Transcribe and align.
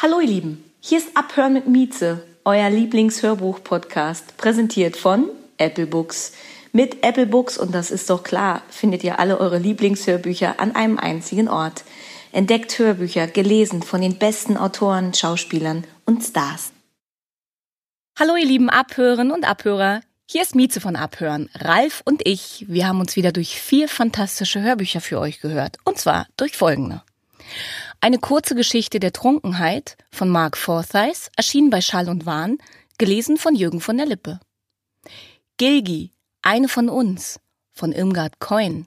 Hallo 0.00 0.20
ihr 0.20 0.28
Lieben, 0.28 0.64
hier 0.78 0.98
ist 0.98 1.16
Abhören 1.16 1.54
mit 1.54 1.66
Mieze, 1.66 2.22
euer 2.44 2.70
Lieblingshörbuch-Podcast, 2.70 4.36
präsentiert 4.36 4.96
von 4.96 5.28
Apple 5.56 5.88
Books. 5.88 6.34
Mit 6.70 7.02
Apple 7.04 7.26
Books, 7.26 7.58
und 7.58 7.74
das 7.74 7.90
ist 7.90 8.08
doch 8.08 8.22
klar, 8.22 8.62
findet 8.70 9.02
ihr 9.02 9.18
alle 9.18 9.40
eure 9.40 9.58
Lieblingshörbücher 9.58 10.60
an 10.60 10.76
einem 10.76 11.00
einzigen 11.00 11.48
Ort. 11.48 11.82
Entdeckt 12.30 12.78
Hörbücher, 12.78 13.26
gelesen 13.26 13.82
von 13.82 14.00
den 14.00 14.20
besten 14.20 14.56
Autoren, 14.56 15.14
Schauspielern 15.14 15.82
und 16.04 16.22
Stars. 16.22 16.70
Hallo 18.16 18.36
ihr 18.36 18.46
lieben 18.46 18.70
Abhören 18.70 19.32
und 19.32 19.48
Abhörer. 19.48 20.02
Hier 20.30 20.42
ist 20.42 20.54
Mieze 20.54 20.80
von 20.80 20.94
Abhören. 20.94 21.50
Ralf 21.56 22.02
und 22.04 22.24
ich, 22.24 22.66
wir 22.68 22.86
haben 22.86 23.00
uns 23.00 23.16
wieder 23.16 23.32
durch 23.32 23.60
vier 23.60 23.88
fantastische 23.88 24.62
Hörbücher 24.62 25.00
für 25.00 25.18
euch 25.18 25.40
gehört. 25.40 25.78
Und 25.82 25.98
zwar 25.98 26.28
durch 26.36 26.56
folgende. 26.56 27.02
Eine 28.00 28.20
kurze 28.20 28.54
Geschichte 28.54 29.00
der 29.00 29.12
Trunkenheit 29.12 29.96
von 30.12 30.28
Mark 30.28 30.56
Forsyth, 30.56 31.32
erschienen 31.36 31.68
bei 31.68 31.80
Schall 31.80 32.08
und 32.08 32.26
Wahn, 32.26 32.58
gelesen 32.96 33.38
von 33.38 33.56
Jürgen 33.56 33.80
von 33.80 33.96
der 33.96 34.06
Lippe. 34.06 34.38
Gilgi, 35.56 36.12
eine 36.40 36.68
von 36.68 36.88
uns, 36.88 37.40
von 37.72 37.90
Irmgard 37.92 38.38
Coin, 38.38 38.86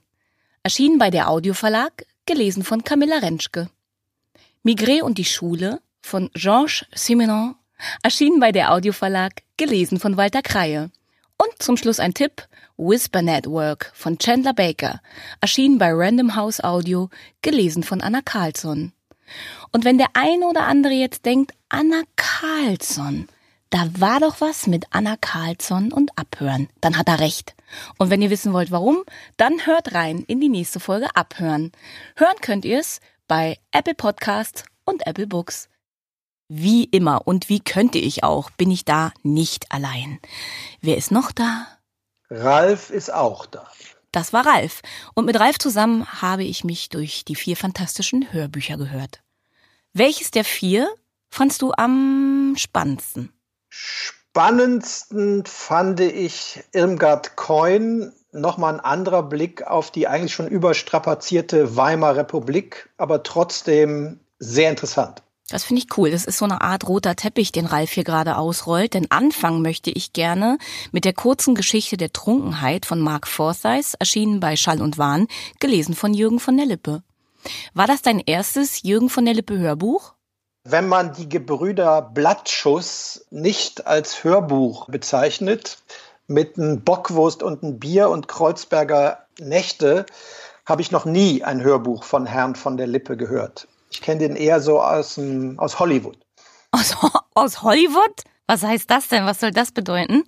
erschienen 0.64 0.98
bei 0.98 1.10
der 1.10 1.30
Audioverlag, 1.30 2.06
gelesen 2.26 2.64
von 2.64 2.86
Camilla 2.86 3.18
Rentschke. 3.18 3.70
Migré 4.64 5.02
und 5.02 5.18
die 5.18 5.26
Schule 5.26 5.82
von 6.00 6.30
Georges 6.34 6.86
Simenon, 6.96 7.56
erschienen 8.04 8.40
bei 8.40 8.54
der 8.54 8.72
Audioverlag, 8.72 9.44
gelesen 9.58 10.00
von 10.00 10.16
Walter 10.16 10.42
Kreie. 10.42 10.90
Und 11.38 11.62
zum 11.62 11.76
Schluss 11.76 12.00
ein 12.00 12.14
Tipp, 12.14 12.48
Whisper 12.78 13.22
Network 13.22 13.92
von 13.94 14.18
Chandler 14.18 14.54
Baker, 14.54 15.02
erschienen 15.42 15.80
bei 15.80 15.92
Random 15.92 16.34
House 16.38 16.64
Audio, 16.64 17.10
gelesen 17.42 17.84
von 17.84 18.00
Anna 18.00 18.22
Carlsson. 18.22 18.94
Und 19.72 19.86
wenn 19.86 19.98
der 19.98 20.10
eine 20.14 20.46
oder 20.46 20.68
andere 20.68 20.94
jetzt 20.94 21.26
denkt, 21.26 21.54
Anna 21.70 22.04
Carlsson, 22.16 23.28
da 23.70 23.88
war 23.98 24.20
doch 24.20 24.42
was 24.42 24.68
mit 24.68 24.86
Anna 24.92 25.16
Carlsson 25.16 25.94
und 25.94 26.18
Abhören, 26.18 26.68
dann 26.82 26.98
hat 26.98 27.08
er 27.08 27.20
recht. 27.20 27.56
Und 27.98 28.10
wenn 28.10 28.22
ihr 28.22 28.30
wissen 28.30 28.52
wollt, 28.52 28.72
warum, 28.72 29.04
dann 29.38 29.66
hört 29.66 29.94
rein 29.94 30.26
in 30.28 30.42
die 30.42 30.50
nächste 30.50 30.80
Folge 30.82 31.16
Abhören. 31.16 31.72
Hören 32.18 32.36
könnt 32.42 32.66
ihr 32.66 32.80
es 32.80 33.00
bei 33.28 33.58
Apple 33.72 33.96
Podcasts 33.96 34.66
und 34.84 35.08
Apple 35.08 35.28
Books. 35.28 35.70
Wie 36.50 36.84
immer 36.84 37.26
und 37.26 37.48
wie 37.48 37.62
könnte 37.62 37.98
ich 37.98 38.26
auch, 38.26 38.50
bin 38.52 38.72
ich 38.72 38.84
da 38.84 39.14
nicht 39.24 39.72
allein. 39.72 40.20
Wer 40.82 40.98
ist 40.98 41.12
noch 41.12 41.32
da? 41.32 41.66
Ralf 42.30 42.90
ist 42.90 43.14
auch 43.14 43.46
da. 43.46 43.66
Das 44.12 44.34
war 44.34 44.46
Ralf. 44.46 44.82
Und 45.14 45.26
mit 45.26 45.40
Ralf 45.40 45.58
zusammen 45.58 46.06
habe 46.22 46.44
ich 46.44 46.64
mich 46.64 46.90
durch 46.90 47.24
die 47.26 47.36
vier 47.36 47.56
fantastischen 47.56 48.32
Hörbücher 48.34 48.78
gehört. 48.78 49.22
Welches 49.94 50.32
der 50.32 50.44
vier 50.44 50.90
fandst 51.30 51.62
du 51.62 51.72
am 51.78 52.56
spannendsten? 52.58 53.32
Spannendsten 53.70 55.46
fand 55.46 56.00
ich 56.00 56.64
Irmgard 56.74 57.36
Coin. 57.36 58.14
Nochmal 58.34 58.76
ein 58.76 58.80
anderer 58.80 59.24
Blick 59.24 59.64
auf 59.64 59.92
die 59.92 60.08
eigentlich 60.08 60.34
schon 60.34 60.48
überstrapazierte 60.48 61.76
Weimarer 61.76 62.18
Republik, 62.18 62.90
aber 62.98 63.24
trotzdem 63.24 64.22
sehr 64.40 64.70
interessant. 64.70 65.22
Das 65.50 65.66
finde 65.66 65.82
ich 65.82 65.98
cool. 65.98 66.12
Das 66.12 66.26
ist 66.26 66.38
so 66.38 66.46
eine 66.46 66.62
Art 66.62 66.88
roter 66.88 67.16
Teppich, 67.16 67.52
den 67.52 67.66
Ralf 67.66 67.92
hier 67.92 68.06
gerade 68.06 68.38
ausrollt. 68.38 68.94
Denn 68.94 69.12
anfangen 69.12 69.62
möchte 69.62 69.92
ich 69.92 70.14
gerne 70.14 70.58
mit 70.92 71.04
der 71.04 71.14
kurzen 71.14 71.56
Geschichte 71.56 71.98
der 71.98 72.14
Trunkenheit 72.14 72.86
von 72.86 73.02
Mark 73.02 73.28
Forsyth, 73.28 73.96
erschienen 74.00 74.40
bei 74.40 74.56
Schall 74.56 74.82
und 74.82 74.98
Wahn, 74.98 75.28
gelesen 75.60 75.94
von 75.94 76.14
Jürgen 76.14 76.40
von 76.40 76.56
der 76.56 76.66
Lippe. 76.66 77.04
War 77.74 77.88
das 77.88 78.02
dein 78.02 78.20
erstes 78.20 78.84
Jürgen 78.84 79.10
von 79.10 79.26
der 79.26 79.34
Lippe 79.34 79.58
Hörbuch? 79.58 80.14
Wenn 80.64 80.88
man 80.88 81.14
die 81.14 81.28
Gebrüder 81.28 82.02
Blattschuss 82.02 83.26
nicht 83.32 83.88
als 83.88 84.24
Hörbuch 84.24 84.88
bezeichnet, 84.88 85.80
mit 86.28 86.58
einem 86.58 86.82
Bockwurst 86.82 87.44
und 87.44 87.64
einem 87.64 87.80
Bier 87.80 88.10
und 88.10 88.28
Kreuzberger 88.28 89.26
Nächte, 89.40 90.06
habe 90.66 90.82
ich 90.82 90.92
noch 90.92 91.06
nie 91.06 91.44
ein 91.44 91.62
Hörbuch 91.62 92.04
von 92.04 92.26
Herrn 92.26 92.56
von 92.56 92.78
der 92.78 92.88
Lippe 92.88 93.18
gehört. 93.18 93.68
Ich 93.92 94.02
kenne 94.02 94.20
den 94.20 94.36
eher 94.36 94.62
so 94.62 94.82
aus, 94.82 95.20
aus 95.58 95.80
Hollywood. 95.80 96.18
Aus, 96.72 96.96
aus 97.36 97.62
Hollywood? 97.62 98.24
Was 98.48 98.64
heißt 98.64 98.90
das 98.90 99.10
denn? 99.10 99.26
Was 99.26 99.40
soll 99.40 99.52
das 99.52 99.72
bedeuten? 99.72 100.24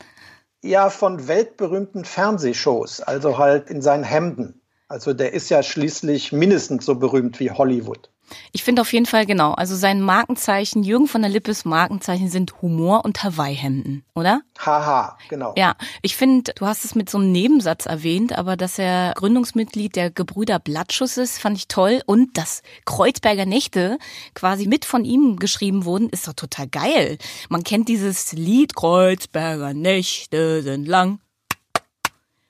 Ja, 0.62 0.90
von 0.90 1.28
weltberühmten 1.28 2.06
Fernsehshows, 2.06 3.02
also 3.02 3.38
halt 3.38 3.70
in 3.70 3.82
seinen 3.82 4.04
Hemden. 4.04 4.62
Also 4.88 5.14
der 5.14 5.34
ist 5.34 5.50
ja 5.50 5.64
schließlich 5.64 6.32
mindestens 6.32 6.86
so 6.86 6.96
berühmt 6.96 7.40
wie 7.40 7.52
Hollywood. 7.52 8.10
Ich 8.52 8.64
finde 8.64 8.82
auf 8.82 8.92
jeden 8.94 9.06
Fall 9.06 9.26
genau. 9.26 9.54
Also 9.54 9.76
sein 9.76 10.02
Markenzeichen, 10.02 10.84
Jürgen 10.84 11.08
von 11.08 11.22
der 11.22 11.32
Lippes 11.32 11.66
Markenzeichen 11.66 12.30
sind 12.30 12.62
Humor 12.62 13.06
und 13.06 13.24
Hawaii-Hemden, 13.24 14.04
oder? 14.16 14.42
Haha, 14.60 15.18
genau. 15.30 15.54
Ja, 15.58 15.76
ich 16.02 16.16
finde, 16.16 16.54
du 16.54 16.66
hast 16.66 16.86
es 16.86 16.96
mit 16.96 17.10
so 17.10 17.18
einem 17.18 17.32
Nebensatz 17.32 17.86
erwähnt, 17.86 18.38
aber 18.38 18.58
dass 18.58 18.80
er 18.80 19.14
Gründungsmitglied 19.16 19.96
der 19.96 20.12
Gebrüder 20.12 20.60
Blattschuss 20.60 21.18
ist, 21.18 21.40
fand 21.40 21.58
ich 21.58 21.68
toll. 21.68 22.02
Und 22.06 22.38
dass 22.38 22.62
Kreuzberger 22.86 23.46
Nächte 23.46 23.98
quasi 24.34 24.68
mit 24.68 24.86
von 24.86 25.06
ihm 25.06 25.38
geschrieben 25.38 25.86
wurden, 25.86 26.10
ist 26.10 26.28
doch 26.28 26.34
total 26.34 26.68
geil. 26.68 27.18
Man 27.50 27.64
kennt 27.64 27.90
dieses 27.90 28.34
Lied 28.34 28.76
Kreuzberger 28.76 29.74
Nächte 29.74 30.64
sind 30.64 30.88
lang. 30.88 31.20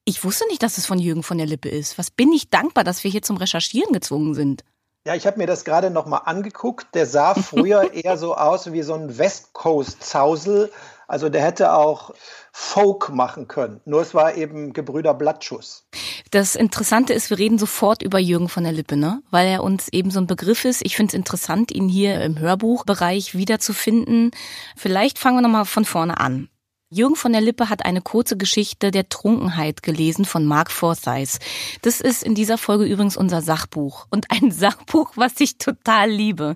Ich 0.05 0.23
wusste 0.23 0.45
nicht, 0.47 0.61
dass 0.61 0.77
es 0.77 0.85
von 0.85 0.99
Jürgen 0.99 1.23
von 1.23 1.37
der 1.37 1.47
Lippe 1.47 1.69
ist. 1.69 1.97
Was 1.97 2.11
bin 2.11 2.33
ich 2.33 2.49
dankbar, 2.49 2.83
dass 2.83 3.03
wir 3.03 3.11
hier 3.11 3.21
zum 3.21 3.37
Recherchieren 3.37 3.93
gezwungen 3.93 4.33
sind. 4.33 4.63
Ja, 5.05 5.15
ich 5.15 5.27
habe 5.27 5.37
mir 5.37 5.47
das 5.47 5.65
gerade 5.65 5.89
noch 5.89 6.05
mal 6.05 6.19
angeguckt. 6.19 6.87
Der 6.93 7.05
sah 7.05 7.33
früher 7.35 7.93
eher 7.93 8.17
so 8.17 8.35
aus 8.35 8.71
wie 8.71 8.83
so 8.83 8.93
ein 8.93 9.17
West 9.17 9.53
Coast 9.53 10.01
Zausel. 10.01 10.71
Also 11.07 11.27
der 11.27 11.43
hätte 11.43 11.73
auch 11.73 12.13
Folk 12.53 13.09
machen 13.09 13.47
können. 13.47 13.81
Nur 13.85 14.01
es 14.01 14.13
war 14.13 14.35
eben 14.35 14.71
Gebrüder 14.71 15.13
Blattschuss. 15.13 15.85
Das 16.31 16.55
Interessante 16.55 17.13
ist, 17.13 17.29
wir 17.29 17.37
reden 17.37 17.59
sofort 17.59 18.01
über 18.01 18.17
Jürgen 18.17 18.47
von 18.47 18.63
der 18.63 18.71
Lippe, 18.71 18.95
ne? 18.95 19.21
Weil 19.29 19.47
er 19.47 19.63
uns 19.63 19.89
eben 19.89 20.09
so 20.09 20.19
ein 20.19 20.27
Begriff 20.27 20.63
ist. 20.63 20.83
Ich 20.85 20.95
finde 20.95 21.11
es 21.11 21.13
interessant, 21.15 21.71
ihn 21.71 21.89
hier 21.89 22.21
im 22.21 22.39
Hörbuchbereich 22.39 23.35
wiederzufinden. 23.35 24.31
Vielleicht 24.77 25.19
fangen 25.19 25.37
wir 25.37 25.41
nochmal 25.41 25.65
von 25.65 25.85
vorne 25.85 26.19
an. 26.19 26.47
Jürgen 26.93 27.15
von 27.15 27.31
der 27.31 27.41
Lippe 27.41 27.69
hat 27.69 27.85
eine 27.85 28.01
kurze 28.01 28.37
Geschichte 28.37 28.91
der 28.91 29.09
Trunkenheit 29.09 29.81
gelesen 29.81 30.25
von 30.25 30.45
Mark 30.45 30.71
Forsyth. 30.71 31.39
Das 31.81 31.99
ist 31.99 32.21
in 32.21 32.35
dieser 32.35 32.59
Folge 32.59 32.85
übrigens 32.85 33.17
unser 33.17 33.41
Sachbuch 33.41 34.05
und 34.11 34.27
ein 34.29 34.51
Sachbuch, 34.51 35.13
was 35.15 35.39
ich 35.39 35.57
total 35.57 36.09
liebe. 36.09 36.55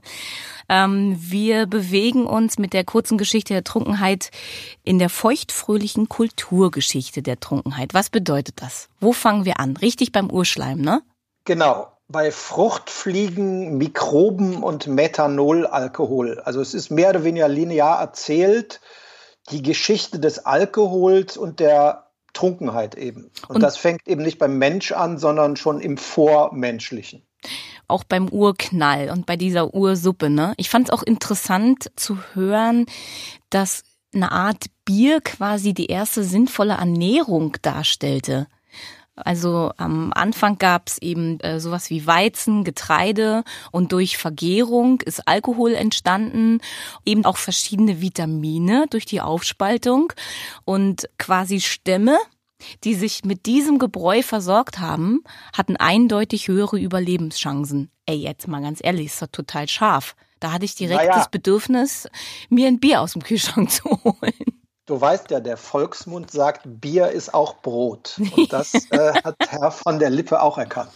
Ähm, 0.70 1.18
wir 1.20 1.66
bewegen 1.66 2.28
uns 2.28 2.60
mit 2.60 2.74
der 2.74 2.84
kurzen 2.84 3.18
Geschichte 3.18 3.54
der 3.54 3.64
Trunkenheit 3.64 4.30
in 4.84 5.00
der 5.00 5.10
feuchtfröhlichen 5.10 6.08
Kulturgeschichte 6.08 7.24
der 7.24 7.40
Trunkenheit. 7.40 7.96
Was 7.96 8.12
bedeutet 8.12 8.62
das? 8.62 8.90
Wo 9.00 9.14
fangen 9.14 9.46
wir 9.46 9.60
an? 9.60 9.76
Richtig 9.76 10.12
beim 10.12 10.30
Urschleim, 10.30 10.80
ne? 10.80 11.02
Genau 11.46 11.88
bei 12.10 12.32
Fruchtfliegen, 12.32 13.78
Mikroben 13.78 14.64
und 14.64 14.88
Methanolalkohol. 14.88 16.40
Also 16.40 16.62
es 16.62 16.74
ist 16.74 16.90
mehr 16.90 17.10
oder 17.10 17.26
weniger 17.26 17.50
linear 17.50 18.00
erzählt 18.00 18.80
die 19.52 19.62
Geschichte 19.62 20.20
des 20.20 20.46
Alkohols 20.46 21.38
und 21.38 21.60
der 21.60 22.08
Trunkenheit 22.34 22.96
eben. 22.96 23.32
Und, 23.48 23.56
und, 23.56 23.62
das 23.62 23.78
fängt 23.78 24.08
eben 24.08 24.22
nicht 24.22 24.38
beim 24.38 24.58
Mensch 24.58 24.92
an, 24.92 25.18
sondern 25.18 25.56
schon 25.56 25.80
im 25.80 25.98
Vormenschlichen. 25.98 27.24
Auch 27.88 28.04
beim 28.04 28.28
Urknall 28.30 29.10
und 29.10 29.26
bei 29.26 29.38
dieser 29.38 29.74
Ursuppe, 29.74 30.30
ne? 30.30 30.54
Ich 30.58 30.70
fand 30.70 30.90
es 30.90 30.94
auch 30.94 31.04
interessant 31.04 31.90
zu 31.96 32.18
hören, 32.34 32.86
dass 33.50 33.84
eine 34.14 34.32
Art 34.32 34.66
Bier 34.86 35.22
quasi 35.22 35.74
die 35.74 35.88
erste 35.88 36.24
sinnvolle 36.24 36.74
Ernährung 36.74 37.56
darstellte. 37.62 38.48
Also 39.18 39.72
am 39.78 40.14
Anfang 40.14 40.58
gab 40.58 40.88
es 40.88 40.98
eben 41.00 41.40
äh, 41.40 41.60
sowas 41.60 41.90
wie 41.90 42.06
Weizen, 42.06 42.64
Getreide 42.64 43.44
und 43.72 43.92
durch 43.92 44.18
Vergärung 44.18 45.02
ist 45.02 45.28
Alkohol 45.28 45.74
entstanden, 45.74 46.60
eben 47.06 47.26
auch 47.26 47.38
verschiedene 47.38 48.00
Vitamine 48.00 48.86
durch 48.90 49.06
die 49.06 49.22
Aufspaltung 49.22 50.14
und 50.66 51.10
quasi 51.18 51.60
Stämme 51.60 52.18
die 52.84 52.96
sich 52.96 53.24
mit 53.24 53.46
diesem 53.46 53.78
Gebräu 53.78 54.24
versorgt 54.24 54.80
haben, 54.80 55.24
hatten 55.54 55.78
eindeutig 55.78 56.48
höhere 56.48 56.80
Überlebenschancen. 56.80 57.92
Ey, 58.08 58.18
jetzt 58.18 58.48
mal 58.48 58.62
ganz 58.62 58.80
ehrlich, 58.84 59.08
ist 59.08 59.22
doch 59.22 59.28
total 59.28 59.68
scharf. 59.68 60.16
Da 60.40 60.52
hatte 60.52 60.66
ich 60.66 60.76
direkt 60.76 61.02
naja. 61.02 61.16
das 61.16 61.30
Bedürfnis, 61.30 62.08
mir 62.50 62.68
ein 62.68 62.80
Bier 62.80 63.02
aus 63.02 63.14
dem 63.14 63.24
Kühlschrank 63.24 63.70
zu 63.72 63.84
holen. 64.04 64.57
Du 64.88 65.02
weißt 65.02 65.32
ja, 65.32 65.42
der 65.42 65.58
Volksmund 65.58 66.32
sagt, 66.32 66.62
Bier 66.64 67.10
ist 67.10 67.34
auch 67.34 67.58
Brot. 67.62 68.20
Und 68.38 68.54
das 68.54 68.74
äh, 68.92 69.22
hat 69.22 69.36
Herr 69.50 69.70
von 69.70 70.00
der 70.00 70.10
Lippe 70.10 70.42
auch 70.42 70.58
erkannt. 70.58 70.92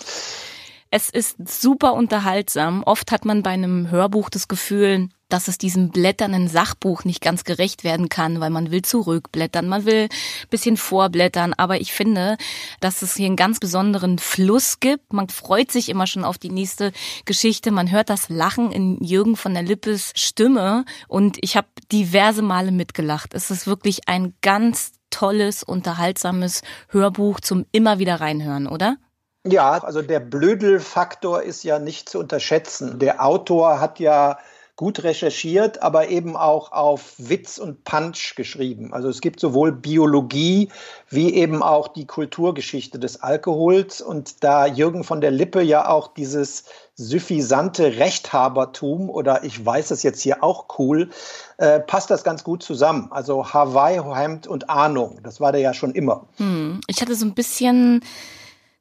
Es 0.91 1.09
ist 1.09 1.35
super 1.45 1.93
unterhaltsam. 1.93 2.83
Oft 2.83 3.11
hat 3.11 3.25
man 3.25 3.43
bei 3.43 3.49
einem 3.49 3.91
Hörbuch 3.91 4.29
das 4.29 4.47
Gefühl, 4.47 5.09
dass 5.31 5.47
es 5.47 5.57
diesem 5.57 5.89
blätternden 5.89 6.47
Sachbuch 6.47 7.03
nicht 7.03 7.21
ganz 7.21 7.43
gerecht 7.43 7.83
werden 7.83 8.09
kann, 8.09 8.39
weil 8.39 8.49
man 8.49 8.71
will 8.71 8.81
zurückblättern, 8.81 9.67
man 9.67 9.85
will 9.85 10.09
bisschen 10.49 10.77
vorblättern. 10.77 11.53
Aber 11.53 11.79
ich 11.79 11.93
finde, 11.93 12.37
dass 12.79 13.01
es 13.01 13.15
hier 13.15 13.27
einen 13.27 13.35
ganz 13.35 13.59
besonderen 13.59 14.19
Fluss 14.19 14.79
gibt. 14.79 15.13
Man 15.13 15.29
freut 15.29 15.71
sich 15.71 15.89
immer 15.89 16.07
schon 16.07 16.23
auf 16.23 16.37
die 16.37 16.49
nächste 16.49 16.91
Geschichte. 17.25 17.71
Man 17.71 17.91
hört 17.91 18.09
das 18.09 18.29
Lachen 18.29 18.71
in 18.71 19.03
Jürgen 19.03 19.35
von 19.35 19.53
der 19.53 19.63
Lippes 19.63 20.11
Stimme 20.15 20.85
und 21.07 21.37
ich 21.41 21.57
habe 21.57 21.67
diverse 21.91 22.41
Male 22.41 22.71
mitgelacht. 22.71 23.33
Es 23.33 23.51
ist 23.51 23.67
wirklich 23.67 24.07
ein 24.07 24.33
ganz 24.41 24.91
tolles, 25.09 25.63
unterhaltsames 25.63 26.61
Hörbuch 26.89 27.39
zum 27.39 27.65
immer 27.71 27.99
wieder 27.99 28.21
reinhören, 28.21 28.67
oder? 28.67 28.97
Ja, 29.43 29.71
also 29.71 30.01
der 30.01 30.19
Blödelfaktor 30.19 31.41
ist 31.41 31.63
ja 31.63 31.79
nicht 31.79 32.09
zu 32.09 32.19
unterschätzen. 32.19 32.99
Der 32.99 33.25
Autor 33.25 33.79
hat 33.79 33.99
ja 33.99 34.37
gut 34.81 35.03
recherchiert, 35.03 35.83
aber 35.83 36.09
eben 36.09 36.35
auch 36.35 36.71
auf 36.71 37.13
Witz 37.19 37.59
und 37.59 37.83
Punch 37.83 38.33
geschrieben. 38.35 38.93
Also 38.93 39.09
es 39.09 39.21
gibt 39.21 39.39
sowohl 39.39 39.71
Biologie 39.71 40.69
wie 41.07 41.35
eben 41.35 41.61
auch 41.61 41.87
die 41.87 42.07
Kulturgeschichte 42.07 42.97
des 42.97 43.21
Alkohols. 43.21 44.01
Und 44.01 44.43
da 44.43 44.65
Jürgen 44.65 45.03
von 45.03 45.21
der 45.21 45.29
Lippe 45.29 45.61
ja 45.61 45.87
auch 45.87 46.15
dieses 46.15 46.63
suffisante 46.95 47.97
Rechthabertum 47.97 49.11
oder 49.11 49.43
ich 49.43 49.63
weiß 49.63 49.91
es 49.91 50.01
jetzt 50.01 50.21
hier 50.21 50.43
auch 50.43 50.65
cool, 50.79 51.11
äh, 51.57 51.79
passt 51.79 52.09
das 52.09 52.23
ganz 52.23 52.43
gut 52.43 52.63
zusammen. 52.63 53.09
Also 53.11 53.53
Hawaii, 53.53 54.01
Hemd 54.01 54.47
und 54.47 54.71
Ahnung, 54.71 55.19
das 55.21 55.39
war 55.39 55.51
der 55.51 55.61
ja 55.61 55.75
schon 55.75 55.91
immer. 55.91 56.25
Hm, 56.37 56.81
ich 56.87 57.01
hatte 57.01 57.13
so 57.13 57.27
ein 57.27 57.35
bisschen 57.35 58.01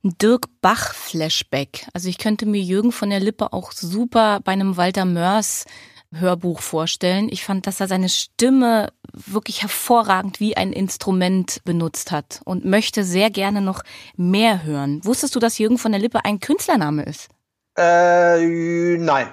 Dirk 0.03 0.47
Bach-Flashback. 0.63 1.87
Also 1.93 2.09
ich 2.09 2.17
könnte 2.17 2.47
mir 2.47 2.63
Jürgen 2.63 2.91
von 2.91 3.11
der 3.11 3.21
Lippe 3.21 3.53
auch 3.53 3.73
super 3.73 4.41
bei 4.43 4.53
einem 4.53 4.79
Walter 4.79 5.05
Mörs 5.05 5.67
Hörbuch 6.13 6.61
vorstellen. 6.61 7.29
Ich 7.31 7.45
fand, 7.45 7.67
dass 7.67 7.81
er 7.81 7.89
seine 7.89 8.09
Stimme 8.09 8.93
wirklich 9.13 9.63
hervorragend 9.63 10.41
wie 10.41 10.57
ein 10.57 10.73
Instrument 10.73 11.61
benutzt 11.65 12.11
hat 12.11 12.41
und 12.45 12.65
möchte 12.65 13.05
sehr 13.05 13.31
gerne 13.31 13.61
noch 13.61 13.83
mehr 14.17 14.65
hören. 14.65 15.05
Wusstest 15.05 15.35
du, 15.35 15.41
dass 15.41 15.59
Jürgen 15.59 15.79
von 15.79 15.93
der 15.93 16.01
Lippe 16.01 16.25
ein 16.25 16.41
Künstlername 16.41 17.05
ist? 17.05 17.29
Äh, 17.77 18.97
nein. 18.99 19.33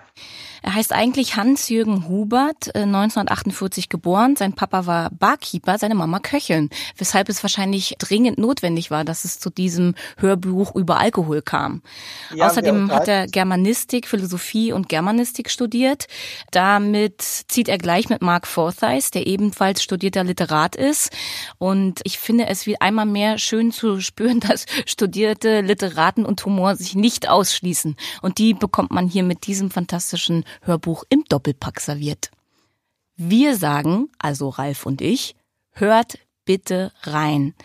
Er 0.68 0.74
heißt 0.74 0.92
eigentlich 0.92 1.38
Hans-Jürgen 1.38 2.10
Hubert, 2.10 2.76
1948 2.76 3.86
äh, 3.86 3.88
geboren. 3.88 4.36
Sein 4.36 4.52
Papa 4.52 4.86
war 4.86 5.10
Barkeeper, 5.12 5.78
seine 5.78 5.96
Mama 5.96 6.20
Köchin, 6.20 6.70
weshalb 6.98 7.30
es 7.30 7.42
wahrscheinlich 7.42 7.96
dringend 8.00 8.38
notwendig 8.38 8.92
war, 8.92 9.06
dass 9.06 9.24
es 9.24 9.40
zu 9.40 9.50
diesem 9.50 9.96
Hörbuch 10.18 10.76
über 10.76 11.00
Alkohol 11.00 11.42
kam. 11.42 11.84
Ja, 12.36 12.48
Außerdem 12.48 12.92
hat 12.92 13.08
er 13.08 13.28
Germanistik, 13.28 14.10
Philosophie 14.10 14.74
und 14.74 14.90
Germanistik 14.90 15.50
studiert. 15.50 16.08
Damit 16.52 17.22
zieht 17.22 17.70
er 17.70 17.78
gleich 17.78 18.10
mit 18.10 18.22
Mark 18.22 18.46
Forsyth, 18.46 19.14
der 19.16 19.26
ebenfalls 19.26 19.82
studierter 19.82 20.26
Literat 20.26 20.76
ist. 20.76 21.16
Und 21.60 22.02
ich 22.04 22.20
finde 22.20 22.48
es 22.48 22.66
wie 22.66 22.82
einmal 22.82 23.06
mehr 23.06 23.38
schön 23.38 23.72
zu 23.72 24.02
spüren, 24.02 24.40
dass 24.42 24.66
studierte 24.86 25.62
Literaten 25.62 26.26
und 26.26 26.44
Humor 26.44 26.76
sich 26.76 26.94
nicht 26.94 27.30
ausschließen. 27.30 27.96
Und 28.22 28.38
die 28.38 28.54
bekommt 28.54 28.92
man 28.92 29.08
hier 29.08 29.24
mit 29.24 29.48
diesem 29.48 29.72
fantastischen 29.72 30.44
Hörbuch 30.62 31.04
im 31.10 31.24
Doppelpack 31.30 31.80
serviert. 31.80 32.32
Wir 33.16 33.56
sagen, 33.56 34.10
also 34.20 34.50
Ralf 34.50 34.86
und 34.86 35.02
ich, 35.02 35.36
hört 35.72 36.20
bitte 36.46 36.92
rein. 37.02 37.56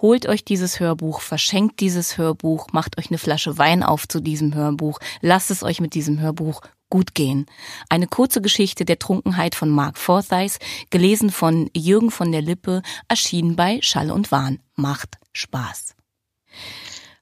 Holt 0.00 0.26
euch 0.26 0.44
dieses 0.44 0.80
Hörbuch, 0.80 1.20
verschenkt 1.20 1.80
dieses 1.80 2.18
Hörbuch, 2.18 2.68
macht 2.72 2.98
euch 2.98 3.08
eine 3.08 3.18
Flasche 3.18 3.58
Wein 3.58 3.82
auf 3.82 4.06
zu 4.08 4.20
diesem 4.20 4.54
Hörbuch, 4.54 4.98
lasst 5.20 5.50
es 5.50 5.62
euch 5.62 5.80
mit 5.80 5.94
diesem 5.94 6.20
Hörbuch 6.20 6.60
gut 6.90 7.14
gehen. 7.14 7.46
Eine 7.88 8.06
kurze 8.06 8.40
Geschichte 8.40 8.84
der 8.84 8.98
Trunkenheit 8.98 9.54
von 9.54 9.68
Mark 9.68 9.98
Forsyth, 9.98 10.58
gelesen 10.90 11.30
von 11.30 11.70
Jürgen 11.74 12.10
von 12.10 12.32
der 12.32 12.42
Lippe, 12.42 12.82
erschienen 13.08 13.56
bei 13.56 13.80
Schall 13.82 14.10
und 14.10 14.30
Wahn. 14.30 14.60
Macht 14.74 15.18
Spaß. 15.32 15.94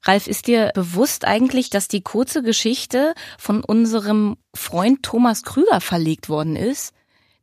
Ralf, 0.03 0.27
ist 0.27 0.47
dir 0.47 0.71
bewusst 0.75 1.25
eigentlich, 1.25 1.69
dass 1.69 1.87
die 1.87 2.01
kurze 2.01 2.43
Geschichte 2.43 3.13
von 3.39 3.63
unserem 3.63 4.37
Freund 4.53 5.01
Thomas 5.03 5.43
Krüger 5.43 5.79
verlegt 5.79 6.27
worden 6.27 6.55
ist? 6.57 6.93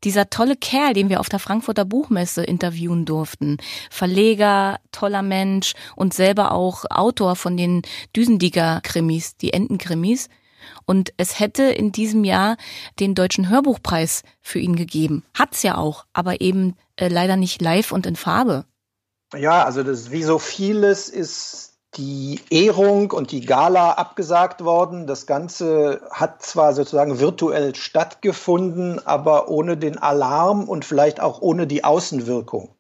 Dieser 0.05 0.31
tolle 0.31 0.57
Kerl, 0.57 0.95
den 0.95 1.09
wir 1.09 1.21
auf 1.21 1.29
der 1.29 1.39
Frankfurter 1.39 1.85
Buchmesse 1.85 2.43
interviewen 2.43 3.05
durften. 3.05 3.59
Verleger, 3.91 4.79
toller 4.93 5.23
Mensch 5.23 5.75
und 5.97 6.15
selber 6.15 6.53
auch 6.53 6.85
Autor 6.91 7.37
von 7.37 7.57
den 7.57 7.83
Düsendiger-Krimis, 8.17 9.37
die 9.37 9.53
Entenkrimis. 9.53 10.29
Und 10.85 11.13
es 11.17 11.39
hätte 11.39 11.65
in 11.65 11.93
diesem 11.93 12.25
Jahr 12.25 12.57
den 12.99 13.15
Deutschen 13.15 13.49
Hörbuchpreis 13.49 14.23
für 14.41 14.59
ihn 14.59 14.77
gegeben. 14.77 15.25
Hat's 15.35 15.63
ja 15.63 15.77
auch, 15.77 16.05
aber 16.13 16.41
eben 16.41 16.77
äh, 16.97 17.09
leider 17.09 17.37
nicht 17.37 17.61
live 17.63 17.93
und 17.93 18.07
in 18.07 18.17
Farbe. 18.17 18.65
Ja, 19.35 19.65
also 19.65 19.83
das 19.83 20.11
wie 20.11 20.23
so 20.23 20.39
vieles 20.39 21.09
ist 21.09 21.70
die 21.97 22.41
Ehrung 22.51 23.11
und 23.11 23.33
die 23.33 23.45
Gala 23.45 23.93
abgesagt 23.93 24.65
worden. 24.65 25.07
Das 25.07 25.27
Ganze 25.27 26.03
hat 26.11 26.43
zwar 26.43 26.73
sozusagen 26.73 27.19
virtuell 27.19 27.75
stattgefunden, 27.75 29.05
aber 29.05 29.49
ohne 29.49 29.77
den 29.77 29.99
Alarm 29.99 30.69
und 30.69 30.85
vielleicht 30.85 31.21
auch 31.21 31.41
ohne 31.41 31.67
die 31.67 31.85
Außenwirkung. 31.85 32.75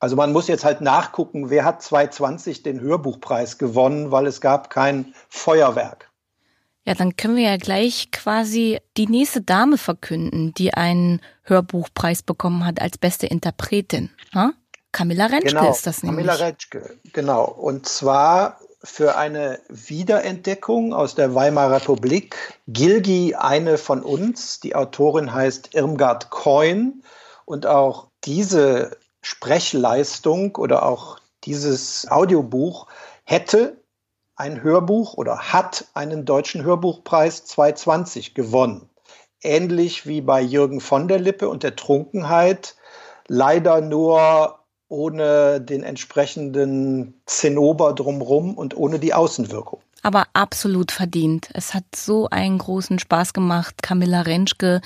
Also 0.00 0.16
man 0.16 0.32
muss 0.32 0.48
jetzt 0.48 0.64
halt 0.64 0.80
nachgucken, 0.80 1.50
wer 1.50 1.64
hat 1.64 1.82
2020 1.82 2.62
den 2.62 2.80
Hörbuchpreis 2.80 3.58
gewonnen, 3.58 4.10
weil 4.10 4.26
es 4.26 4.40
gab 4.40 4.70
kein 4.70 5.14
Feuerwerk. 5.28 6.10
Ja, 6.84 6.94
dann 6.94 7.16
können 7.16 7.36
wir 7.36 7.50
ja 7.50 7.56
gleich 7.58 8.10
quasi 8.12 8.78
die 8.96 9.08
nächste 9.08 9.42
Dame 9.42 9.76
verkünden, 9.76 10.54
die 10.54 10.72
einen 10.72 11.20
Hörbuchpreis 11.42 12.22
bekommen 12.22 12.64
hat 12.64 12.80
als 12.80 12.96
beste 12.96 13.26
Interpretin. 13.26 14.10
Ha? 14.34 14.52
Camilla 14.92 15.26
Rentschke 15.26 15.54
genau, 15.54 15.70
ist 15.70 15.86
das 15.86 16.02
nämlich. 16.02 16.26
Camilla 16.26 16.44
Rentschke, 16.46 16.98
genau. 17.12 17.44
Und 17.44 17.86
zwar 17.88 18.58
für 18.82 19.16
eine 19.16 19.60
Wiederentdeckung 19.68 20.94
aus 20.94 21.14
der 21.14 21.34
Weimarer 21.34 21.76
Republik. 21.76 22.36
Gilgi, 22.68 23.34
eine 23.34 23.76
von 23.76 24.02
uns. 24.02 24.60
Die 24.60 24.74
Autorin 24.74 25.34
heißt 25.34 25.74
Irmgard 25.74 26.30
Coin. 26.30 27.02
Und 27.44 27.66
auch 27.66 28.08
diese 28.24 28.96
Sprechleistung 29.20 30.56
oder 30.56 30.84
auch 30.84 31.18
dieses 31.44 32.10
Audiobuch 32.10 32.86
hätte 33.24 33.76
ein 34.36 34.62
Hörbuch 34.62 35.14
oder 35.14 35.52
hat 35.52 35.86
einen 35.94 36.24
deutschen 36.24 36.62
Hörbuchpreis 36.62 37.44
2020 37.46 38.34
gewonnen. 38.34 38.88
Ähnlich 39.42 40.06
wie 40.06 40.20
bei 40.20 40.40
Jürgen 40.40 40.80
von 40.80 41.08
der 41.08 41.18
Lippe 41.18 41.48
und 41.48 41.62
der 41.62 41.74
Trunkenheit. 41.74 42.76
Leider 43.26 43.80
nur 43.80 44.57
ohne 44.88 45.60
den 45.60 45.82
entsprechenden 45.82 47.14
Zinnober 47.26 47.92
drumrum 47.92 48.54
und 48.54 48.76
ohne 48.76 48.98
die 48.98 49.14
Außenwirkung. 49.14 49.80
Aber 50.02 50.26
absolut 50.32 50.92
verdient. 50.92 51.48
Es 51.54 51.74
hat 51.74 51.84
so 51.94 52.28
einen 52.30 52.58
großen 52.58 52.98
Spaß 52.98 53.32
gemacht, 53.32 53.82
Camilla 53.82 54.22
Rentschke 54.22 54.80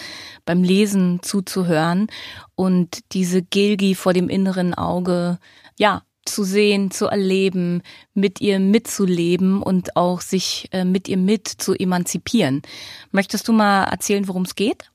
beim 0.47 0.63
Lesen 0.63 1.21
zuzuhören 1.23 2.09
und 2.55 3.01
diese 3.13 3.43
Gilgi 3.43 3.95
vor 3.95 4.15
dem 4.15 4.29
inneren 4.29 4.75
Auge, 4.75 5.39
ja, 5.79 6.03
zu 6.25 6.45
sehen, 6.45 6.91
zu 6.91 7.07
erleben, 7.07 7.83
mit 8.15 8.41
ihr 8.41 8.61
mitzuleben 8.61 9.63
und 9.63 9.97
auch 9.97 10.21
sich 10.21 10.69
äh, 10.73 10.85
mit 10.85 11.09
ihr 11.09 11.17
mit 11.17 11.49
zu 11.49 11.75
emanzipieren. 11.75 12.63
Möchtest 13.11 13.49
du 13.49 13.53
mal 13.53 13.85
erzählen, 13.85 14.29
worum 14.29 14.43
es 14.43 14.55
geht? 14.55 14.92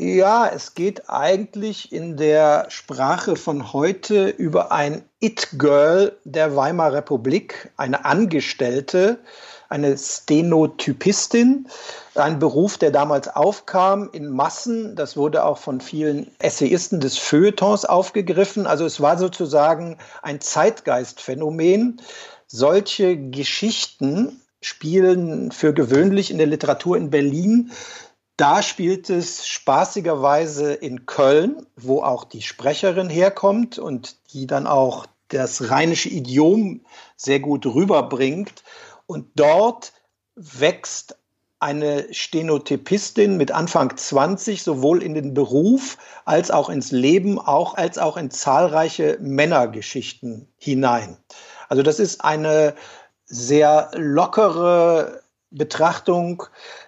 Ja, 0.00 0.46
es 0.46 0.74
geht 0.74 1.10
eigentlich 1.10 1.90
in 1.92 2.16
der 2.16 2.66
Sprache 2.68 3.34
von 3.34 3.72
heute 3.72 4.28
über 4.28 4.70
ein 4.70 5.02
It-Girl 5.18 6.16
der 6.22 6.54
Weimarer 6.54 6.98
Republik, 6.98 7.72
eine 7.76 8.04
Angestellte, 8.04 9.18
eine 9.68 9.98
Stenotypistin, 9.98 11.66
ein 12.14 12.38
Beruf, 12.38 12.78
der 12.78 12.92
damals 12.92 13.26
aufkam 13.26 14.08
in 14.12 14.28
Massen. 14.28 14.94
Das 14.94 15.16
wurde 15.16 15.44
auch 15.44 15.58
von 15.58 15.80
vielen 15.80 16.30
Essayisten 16.38 17.00
des 17.00 17.18
Feuilletons 17.18 17.84
aufgegriffen. 17.84 18.68
Also 18.68 18.86
es 18.86 19.00
war 19.00 19.18
sozusagen 19.18 19.98
ein 20.22 20.40
Zeitgeistphänomen. 20.40 22.00
Solche 22.46 23.16
Geschichten 23.16 24.42
spielen 24.60 25.50
für 25.50 25.72
gewöhnlich 25.72 26.30
in 26.30 26.38
der 26.38 26.46
Literatur 26.46 26.96
in 26.96 27.10
Berlin 27.10 27.72
da 28.38 28.62
spielt 28.62 29.10
es 29.10 29.48
spaßigerweise 29.48 30.72
in 30.72 31.06
Köln, 31.06 31.66
wo 31.76 32.02
auch 32.02 32.24
die 32.24 32.40
Sprecherin 32.40 33.10
herkommt 33.10 33.78
und 33.78 34.16
die 34.32 34.46
dann 34.46 34.68
auch 34.68 35.06
das 35.26 35.70
rheinische 35.70 36.08
Idiom 36.08 36.82
sehr 37.16 37.40
gut 37.40 37.66
rüberbringt. 37.66 38.62
Und 39.06 39.26
dort 39.34 39.92
wächst 40.36 41.18
eine 41.58 42.06
Stenotypistin 42.14 43.36
mit 43.36 43.50
Anfang 43.50 43.96
20 43.96 44.62
sowohl 44.62 45.02
in 45.02 45.14
den 45.14 45.34
Beruf 45.34 45.98
als 46.24 46.52
auch 46.52 46.68
ins 46.68 46.92
Leben, 46.92 47.40
auch 47.40 47.74
als 47.74 47.98
auch 47.98 48.16
in 48.16 48.30
zahlreiche 48.30 49.18
Männergeschichten 49.20 50.46
hinein. 50.56 51.16
Also 51.68 51.82
das 51.82 51.98
ist 51.98 52.24
eine 52.24 52.76
sehr 53.26 53.90
lockere 53.96 55.22
Betrachtung 55.50 56.44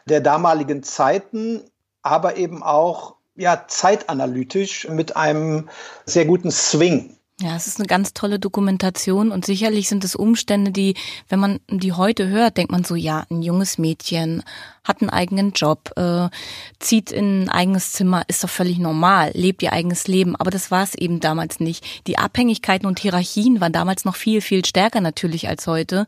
der 0.07 0.21
damaligen 0.21 0.83
Zeiten, 0.83 1.63
aber 2.03 2.37
eben 2.37 2.63
auch 2.63 3.17
ja 3.37 3.65
zeitanalytisch 3.67 4.89
mit 4.89 5.17
einem 5.17 5.69
sehr 6.05 6.27
guten 6.27 6.51
Swing. 6.51 7.17
Ja, 7.41 7.57
es 7.57 7.67
ist 7.67 7.79
eine 7.79 7.87
ganz 7.87 8.13
tolle 8.13 8.39
Dokumentation 8.39 9.33
und 9.33 9.47
sicherlich 9.47 9.89
sind 9.89 10.05
es 10.05 10.15
Umstände, 10.15 10.73
die, 10.73 10.95
wenn 11.31 11.41
man 11.41 11.61
die 11.71 11.95
heute 11.95 12.29
hört, 12.29 12.59
denkt 12.59 12.71
man 12.71 12.85
so, 12.85 12.95
ja, 12.97 13.25
ein 13.31 13.41
junges 13.41 13.79
Mädchen 13.79 14.43
hat 14.91 15.01
einen 15.01 15.11
eigenen 15.11 15.53
Job, 15.53 15.93
äh, 15.97 16.29
zieht 16.81 17.13
in 17.13 17.45
ein 17.45 17.49
eigenes 17.49 17.93
Zimmer, 17.93 18.25
ist 18.27 18.43
doch 18.43 18.51
völlig 18.51 18.79
normal, 18.79 19.31
lebt 19.35 19.63
ihr 19.63 19.73
eigenes 19.73 20.09
Leben. 20.09 20.35
Aber 20.37 20.51
das 20.51 20.71
war 20.71 20.83
es 20.83 20.95
eben 20.95 21.21
damals 21.21 21.61
nicht. 21.61 21.85
Die 22.07 22.19
Abhängigkeiten 22.19 22.87
und 22.87 22.99
Hierarchien 22.99 23.61
waren 23.61 23.73
damals 23.73 24.05
noch 24.05 24.17
viel, 24.17 24.41
viel 24.41 24.65
stärker 24.65 25.01
natürlich 25.01 25.49
als 25.49 25.67
heute. 25.67 26.07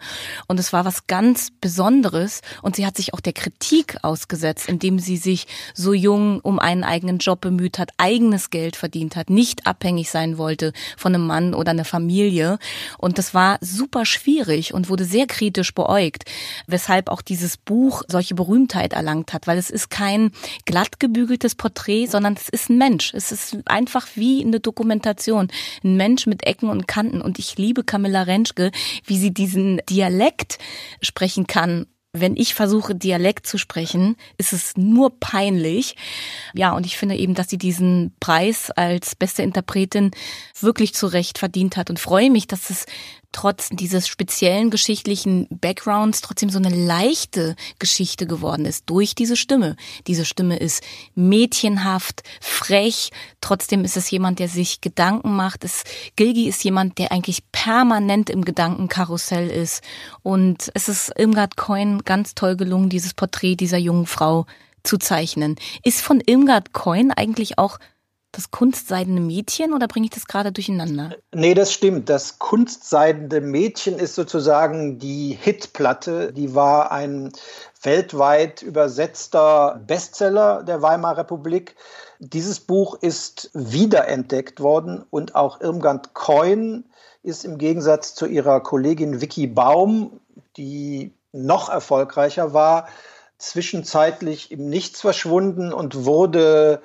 Und 0.48 0.58
es 0.58 0.72
war 0.72 0.84
was 0.84 1.06
ganz 1.06 1.50
Besonderes. 1.60 2.42
Und 2.60 2.76
sie 2.76 2.84
hat 2.84 2.96
sich 2.96 3.14
auch 3.14 3.20
der 3.20 3.32
Kritik 3.32 3.98
ausgesetzt, 4.02 4.68
indem 4.68 4.98
sie 4.98 5.16
sich 5.16 5.46
so 5.74 5.92
jung 5.92 6.40
um 6.40 6.58
einen 6.58 6.82
eigenen 6.82 7.18
Job 7.18 7.40
bemüht 7.40 7.78
hat, 7.78 7.90
eigenes 7.98 8.50
Geld 8.50 8.74
verdient 8.74 9.14
hat, 9.14 9.30
nicht 9.30 9.66
abhängig 9.66 10.10
sein 10.10 10.38
wollte 10.38 10.72
von 10.96 11.14
einem 11.14 11.26
Mann 11.26 11.54
oder 11.54 11.70
einer 11.70 11.84
Familie. 11.84 12.58
Und 12.98 13.18
das 13.18 13.32
war 13.32 13.58
super 13.60 14.04
schwierig 14.04 14.74
und 14.74 14.88
wurde 14.88 15.04
sehr 15.04 15.26
kritisch 15.26 15.72
beäugt, 15.72 16.24
weshalb 16.66 17.08
auch 17.08 17.22
dieses 17.22 17.56
Buch 17.56 18.02
solche 18.08 18.34
berühmte 18.34 18.71
Berühmtheit 18.72 18.92
erlangt 18.92 19.32
hat, 19.32 19.46
weil 19.46 19.58
es 19.58 19.70
ist 19.70 19.90
kein 19.90 20.30
glatt 20.64 20.98
gebügeltes 20.98 21.54
Porträt, 21.54 22.06
sondern 22.06 22.34
es 22.34 22.48
ist 22.48 22.70
ein 22.70 22.78
Mensch. 22.78 23.12
Es 23.14 23.32
ist 23.32 23.56
einfach 23.66 24.06
wie 24.14 24.42
eine 24.42 24.60
Dokumentation. 24.60 25.48
Ein 25.84 25.96
Mensch 25.96 26.26
mit 26.26 26.46
Ecken 26.46 26.68
und 26.70 26.88
Kanten. 26.88 27.20
Und 27.20 27.38
ich 27.38 27.58
liebe 27.58 27.84
Camilla 27.84 28.22
Rentschke, 28.22 28.70
wie 29.04 29.18
sie 29.18 29.32
diesen 29.32 29.80
Dialekt 29.88 30.58
sprechen 31.00 31.46
kann 31.46 31.86
wenn 32.14 32.36
ich 32.36 32.52
versuche, 32.52 32.94
Dialekt 32.94 33.46
zu 33.46 33.56
sprechen, 33.56 34.16
ist 34.36 34.52
es 34.52 34.76
nur 34.76 35.18
peinlich. 35.18 35.96
Ja, 36.52 36.72
und 36.72 36.84
ich 36.84 36.98
finde 36.98 37.16
eben, 37.16 37.32
dass 37.32 37.48
sie 37.48 37.56
diesen 37.56 38.14
Preis 38.20 38.70
als 38.70 39.14
beste 39.14 39.42
Interpretin 39.42 40.10
wirklich 40.60 40.92
zu 40.92 41.06
Recht 41.06 41.38
verdient 41.38 41.78
hat 41.78 41.88
und 41.88 41.98
freue 41.98 42.30
mich, 42.30 42.46
dass 42.46 42.68
es 42.68 42.84
trotz 43.32 43.68
dieses 43.70 44.06
speziellen 44.06 44.70
geschichtlichen 44.70 45.48
Backgrounds 45.50 46.20
trotzdem 46.20 46.50
so 46.50 46.58
eine 46.58 46.68
leichte 46.68 47.56
Geschichte 47.78 48.26
geworden 48.26 48.66
ist 48.66 48.84
durch 48.88 49.14
diese 49.14 49.36
Stimme. 49.36 49.76
Diese 50.06 50.24
Stimme 50.24 50.58
ist 50.58 50.82
mädchenhaft, 51.14 52.22
frech, 52.40 53.10
trotzdem 53.40 53.84
ist 53.84 53.96
es 53.96 54.10
jemand, 54.10 54.38
der 54.38 54.48
sich 54.48 54.80
Gedanken 54.80 55.34
macht. 55.34 55.64
Es, 55.64 55.84
Gilgi 56.16 56.48
ist 56.48 56.62
jemand, 56.62 56.98
der 56.98 57.12
eigentlich 57.12 57.50
permanent 57.52 58.30
im 58.30 58.44
Gedankenkarussell 58.44 59.48
ist 59.48 59.82
und 60.22 60.70
es 60.74 60.88
ist 60.88 61.12
Irmgard 61.16 61.56
Coin 61.56 62.02
ganz 62.04 62.34
toll 62.34 62.56
gelungen, 62.56 62.88
dieses 62.88 63.14
Porträt 63.14 63.56
dieser 63.56 63.78
jungen 63.78 64.06
Frau 64.06 64.46
zu 64.82 64.98
zeichnen. 64.98 65.56
Ist 65.84 66.00
von 66.00 66.20
Irmgard 66.24 66.72
Coin 66.72 67.12
eigentlich 67.12 67.58
auch 67.58 67.78
das 68.32 68.50
kunstseidene 68.50 69.20
Mädchen 69.20 69.74
oder 69.74 69.86
bringe 69.86 70.06
ich 70.06 70.10
das 70.10 70.26
gerade 70.26 70.52
durcheinander? 70.52 71.14
Nee, 71.32 71.52
das 71.52 71.72
stimmt. 71.72 72.08
Das 72.08 72.38
kunstseidende 72.38 73.42
Mädchen 73.42 73.98
ist 73.98 74.14
sozusagen 74.14 74.98
die 74.98 75.36
Hitplatte. 75.38 76.32
Die 76.32 76.54
war 76.54 76.90
ein 76.90 77.32
weltweit 77.82 78.62
übersetzter 78.62 79.80
Bestseller 79.86 80.62
der 80.62 80.80
Weimarer 80.80 81.18
Republik. 81.18 81.76
Dieses 82.18 82.60
Buch 82.60 82.96
ist 83.00 83.50
wiederentdeckt 83.52 84.60
worden 84.60 85.04
und 85.10 85.34
auch 85.34 85.60
Irmgard 85.60 86.14
Coin 86.14 86.84
ist 87.22 87.44
im 87.44 87.58
Gegensatz 87.58 88.14
zu 88.14 88.26
ihrer 88.26 88.60
Kollegin 88.60 89.20
Vicky 89.20 89.46
Baum, 89.46 90.20
die 90.56 91.12
noch 91.32 91.68
erfolgreicher 91.68 92.54
war, 92.54 92.88
zwischenzeitlich 93.38 94.50
im 94.52 94.68
Nichts 94.68 95.00
verschwunden 95.00 95.72
und 95.72 96.04
wurde 96.04 96.80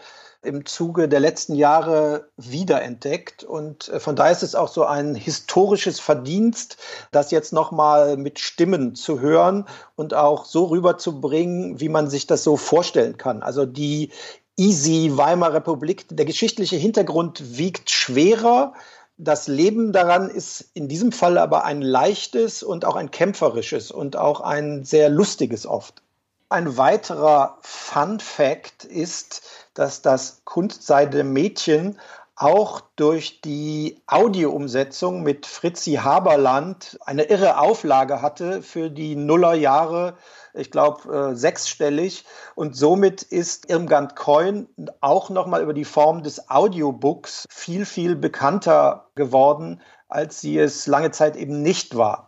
im 0.47 0.65
Zuge 0.65 1.07
der 1.07 1.19
letzten 1.19 1.53
Jahre 1.53 2.29
wiederentdeckt. 2.37 3.43
Und 3.43 3.89
äh, 3.89 3.99
von 3.99 4.15
daher 4.15 4.31
ist 4.31 4.43
es 4.43 4.55
auch 4.55 4.69
so 4.69 4.85
ein 4.85 5.13
historisches 5.13 5.99
Verdienst, 5.99 6.77
das 7.11 7.31
jetzt 7.31 7.53
nochmal 7.53 8.17
mit 8.17 8.39
Stimmen 8.39 8.95
zu 8.95 9.19
hören 9.19 9.65
und 9.95 10.13
auch 10.13 10.45
so 10.45 10.65
rüberzubringen, 10.65 11.79
wie 11.79 11.89
man 11.89 12.09
sich 12.09 12.25
das 12.25 12.43
so 12.43 12.57
vorstellen 12.57 13.17
kann. 13.17 13.43
Also 13.43 13.65
die 13.65 14.11
Easy 14.55 15.11
Weimarer 15.13 15.53
Republik, 15.53 16.05
der 16.09 16.25
geschichtliche 16.25 16.77
Hintergrund 16.77 17.57
wiegt 17.57 17.91
schwerer. 17.91 18.73
Das 19.17 19.47
Leben 19.47 19.93
daran 19.93 20.29
ist 20.29 20.71
in 20.73 20.87
diesem 20.87 21.11
Fall 21.11 21.37
aber 21.37 21.63
ein 21.63 21.81
leichtes 21.81 22.63
und 22.63 22.85
auch 22.85 22.95
ein 22.95 23.11
kämpferisches 23.11 23.91
und 23.91 24.15
auch 24.15 24.41
ein 24.41 24.83
sehr 24.83 25.09
lustiges 25.09 25.67
oft. 25.67 26.01
Ein 26.49 26.77
weiterer 26.77 27.57
Fun 27.61 28.19
Fact 28.19 28.85
ist, 28.85 29.41
dass 29.77 30.01
das 30.01 30.41
Kunstseide 30.43 31.23
Mädchen 31.23 31.99
auch 32.35 32.81
durch 32.95 33.41
die 33.41 33.99
Audioumsetzung 34.05 35.23
mit 35.23 35.47
Fritzi 35.47 35.93
Haberland 35.93 36.99
eine 37.03 37.23
irre 37.23 37.59
Auflage 37.59 38.21
hatte 38.21 38.61
für 38.61 38.91
die 38.91 39.15
Nullerjahre, 39.15 40.17
ich 40.53 40.69
glaube 40.69 41.31
äh, 41.31 41.35
sechsstellig. 41.35 42.25
Und 42.53 42.75
somit 42.75 43.23
ist 43.23 43.69
Irmgard 43.69 44.15
Coin 44.15 44.67
auch 45.01 45.31
nochmal 45.31 45.63
über 45.63 45.73
die 45.73 45.85
Form 45.85 46.21
des 46.21 46.49
Audiobooks 46.49 47.45
viel, 47.49 47.85
viel 47.85 48.15
bekannter 48.15 49.07
geworden, 49.15 49.81
als 50.07 50.39
sie 50.39 50.59
es 50.59 50.85
lange 50.85 51.11
Zeit 51.11 51.35
eben 51.35 51.63
nicht 51.63 51.97
war. 51.97 52.26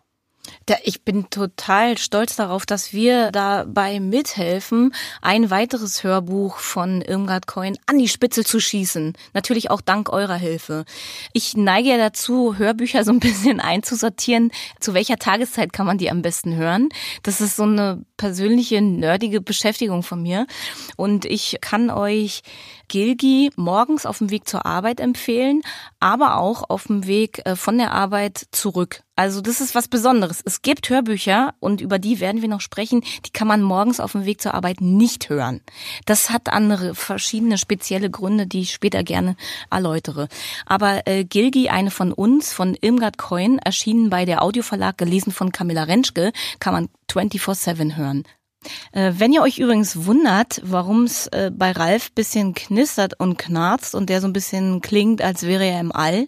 Ich 0.84 1.04
bin 1.04 1.30
total 1.30 1.98
stolz 1.98 2.36
darauf, 2.36 2.66
dass 2.66 2.94
wir 2.94 3.32
dabei 3.32 4.00
mithelfen, 4.00 4.94
ein 5.22 5.50
weiteres 5.50 6.04
Hörbuch 6.04 6.58
von 6.58 7.02
Irmgard 7.02 7.48
Coin 7.48 7.78
an 7.88 7.98
die 7.98 8.08
Spitze 8.08 8.44
zu 8.44 8.60
schießen. 8.60 9.14
Natürlich 9.34 9.72
auch 9.72 9.82
dank 9.82 10.10
eurer 10.10 10.36
Hilfe. 10.36 10.86
Ich 11.34 11.58
neige 11.58 11.90
ja 11.90 11.98
dazu, 11.98 12.58
Hörbücher 12.58 13.04
so 13.04 13.12
ein 13.12 13.20
bisschen 13.20 13.60
einzusortieren. 13.60 14.52
Zu 14.80 14.94
welcher 14.94 15.18
Tageszeit 15.18 15.74
kann 15.74 15.88
man 15.88 15.98
die 15.98 16.12
am 16.12 16.22
besten 16.22 16.56
hören? 16.56 16.90
Das 17.24 17.42
ist 17.42 17.56
so 17.56 17.64
eine 17.64 18.06
persönliche, 18.20 18.82
nerdige 18.82 19.42
Beschäftigung 19.42 20.04
von 20.04 20.22
mir. 20.22 20.46
Und 20.98 21.26
ich 21.26 21.58
kann 21.62 21.90
euch 21.90 22.44
Gilgi 22.90 23.52
morgens 23.56 24.06
auf 24.06 24.18
dem 24.18 24.30
Weg 24.30 24.48
zur 24.48 24.66
Arbeit 24.66 25.00
empfehlen, 25.00 25.62
aber 26.00 26.38
auch 26.38 26.70
auf 26.70 26.88
dem 26.88 27.08
Weg 27.08 27.42
äh, 27.46 27.56
von 27.56 27.78
der 27.78 27.92
Arbeit 27.92 28.48
zurück. 28.52 29.02
Also 29.16 29.42
das 29.42 29.62
ist 29.62 29.76
was 29.76 29.88
Besonderes. 29.88 30.42
Es 30.44 30.62
gibt 30.62 30.90
Hörbücher 30.90 31.54
und 31.60 31.82
über 31.82 32.00
die 32.00 32.20
werden 32.20 32.42
wir 32.42 32.50
noch 32.50 32.62
sprechen, 32.62 33.02
die 33.26 33.32
kann 33.32 33.48
man 33.48 33.62
morgens 33.62 34.00
auf 34.00 34.14
dem 34.14 34.26
Weg 34.26 34.42
zur 34.42 34.54
Arbeit 34.54 34.82
nicht 34.82 35.30
hören. 35.30 35.62
Das 36.06 36.30
hat 36.30 36.50
andere 36.50 36.96
verschiedene 36.96 37.58
spezielle 37.58 38.10
Gründe, 38.10 38.48
die 38.48 38.62
ich 38.62 38.72
später 38.72 39.04
gerne 39.04 39.36
erläutere. 39.70 40.28
Aber 40.66 41.06
äh, 41.06 41.26
Gilgi, 41.26 41.70
eine 41.70 41.92
von 41.92 42.12
uns, 42.14 42.54
von 42.54 42.78
Irmgard 42.80 43.18
Coin, 43.18 43.60
erschienen 43.60 44.10
bei 44.10 44.26
der 44.26 44.42
Audioverlag, 44.42 44.98
gelesen 44.98 45.32
von 45.32 45.52
Camilla 45.52 45.84
Rentschke, 45.84 46.32
kann 46.60 46.74
man 46.74 46.90
24-7 47.12 47.98
hören. 47.98 48.09
Äh, 48.92 49.14
wenn 49.18 49.34
ihr 49.34 49.42
euch 49.42 49.60
übrigens 49.60 50.06
wundert, 50.06 50.62
warum 50.64 51.04
es 51.04 51.28
äh, 51.28 51.52
bei 51.54 51.72
Ralf 51.72 52.12
bisschen 52.12 52.54
knistert 52.54 53.20
und 53.20 53.38
knarzt 53.38 53.96
und 53.96 54.10
der 54.10 54.22
so 54.22 54.28
ein 54.28 54.34
bisschen 54.34 54.82
klingt, 54.82 55.22
als 55.22 55.44
wäre 55.44 55.66
er 55.66 55.80
im 55.80 55.92
All, 55.92 56.28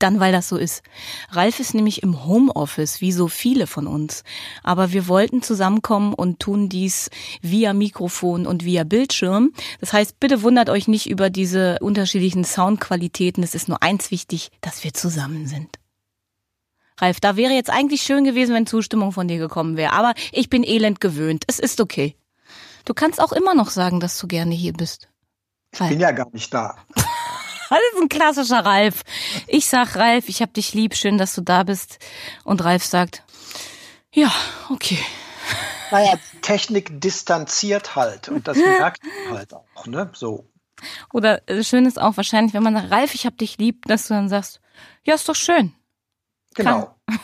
dann 0.00 0.18
weil 0.18 0.32
das 0.32 0.48
so 0.48 0.56
ist. 0.56 0.82
Ralf 1.30 1.60
ist 1.60 1.74
nämlich 1.74 2.02
im 2.02 2.24
Homeoffice, 2.24 3.00
wie 3.00 3.12
so 3.12 3.28
viele 3.28 3.66
von 3.66 3.86
uns. 3.86 4.24
Aber 4.62 4.92
wir 4.92 5.08
wollten 5.08 5.42
zusammenkommen 5.42 6.14
und 6.14 6.40
tun 6.40 6.68
dies 6.68 7.10
via 7.42 7.72
Mikrofon 7.72 8.46
und 8.46 8.64
via 8.64 8.84
Bildschirm. 8.84 9.52
Das 9.78 9.92
heißt, 9.92 10.18
bitte 10.18 10.42
wundert 10.42 10.70
euch 10.70 10.88
nicht 10.88 11.08
über 11.08 11.30
diese 11.30 11.78
unterschiedlichen 11.80 12.44
Soundqualitäten. 12.44 13.42
Es 13.42 13.54
ist 13.54 13.68
nur 13.68 13.82
eins 13.82 14.10
wichtig, 14.10 14.50
dass 14.62 14.84
wir 14.84 14.94
zusammen 14.94 15.46
sind. 15.46 15.79
Ralf, 17.00 17.20
da 17.20 17.36
wäre 17.36 17.52
jetzt 17.52 17.70
eigentlich 17.70 18.02
schön 18.02 18.24
gewesen, 18.24 18.54
wenn 18.54 18.66
Zustimmung 18.66 19.12
von 19.12 19.28
dir 19.28 19.38
gekommen 19.38 19.76
wäre. 19.76 19.92
Aber 19.92 20.14
ich 20.32 20.50
bin 20.50 20.64
elend 20.64 21.00
gewöhnt. 21.00 21.44
Es 21.46 21.58
ist 21.58 21.80
okay. 21.80 22.16
Du 22.84 22.94
kannst 22.94 23.20
auch 23.20 23.32
immer 23.32 23.54
noch 23.54 23.70
sagen, 23.70 24.00
dass 24.00 24.18
du 24.18 24.26
gerne 24.26 24.54
hier 24.54 24.72
bist. 24.72 25.08
Ich 25.72 25.78
bin 25.78 26.00
ja 26.00 26.10
gar 26.10 26.30
nicht 26.32 26.52
da. 26.52 26.76
Das 27.70 27.78
ist 27.94 28.02
ein 28.02 28.08
klassischer 28.08 28.64
Ralf. 28.64 29.02
Ich 29.46 29.68
sag 29.68 29.94
Ralf, 29.94 30.28
ich 30.28 30.42
hab 30.42 30.52
dich 30.52 30.74
lieb, 30.74 30.96
schön, 30.96 31.18
dass 31.18 31.36
du 31.36 31.40
da 31.40 31.62
bist. 31.62 32.00
Und 32.42 32.64
Ralf 32.64 32.84
sagt, 32.84 33.22
ja, 34.12 34.32
okay. 34.70 34.98
Naja, 35.92 36.14
Technik 36.42 37.00
distanziert 37.00 37.94
halt 37.94 38.28
und 38.28 38.48
das 38.48 38.56
merkt 38.78 39.02
man 39.28 39.38
halt 39.38 39.54
auch, 39.54 39.86
ne? 39.86 40.10
So. 40.14 40.50
Oder 41.12 41.48
äh, 41.48 41.62
schön 41.62 41.86
ist 41.86 42.00
auch 42.00 42.16
wahrscheinlich, 42.16 42.54
wenn 42.54 42.64
man 42.64 42.74
sagt, 42.74 42.90
Ralf, 42.90 43.14
ich 43.14 43.24
hab 43.24 43.38
dich 43.38 43.58
lieb, 43.58 43.86
dass 43.86 44.08
du 44.08 44.14
dann 44.14 44.28
sagst, 44.28 44.60
ja, 45.04 45.14
ist 45.14 45.28
doch 45.28 45.36
schön. 45.36 45.72
Genau. 46.54 46.94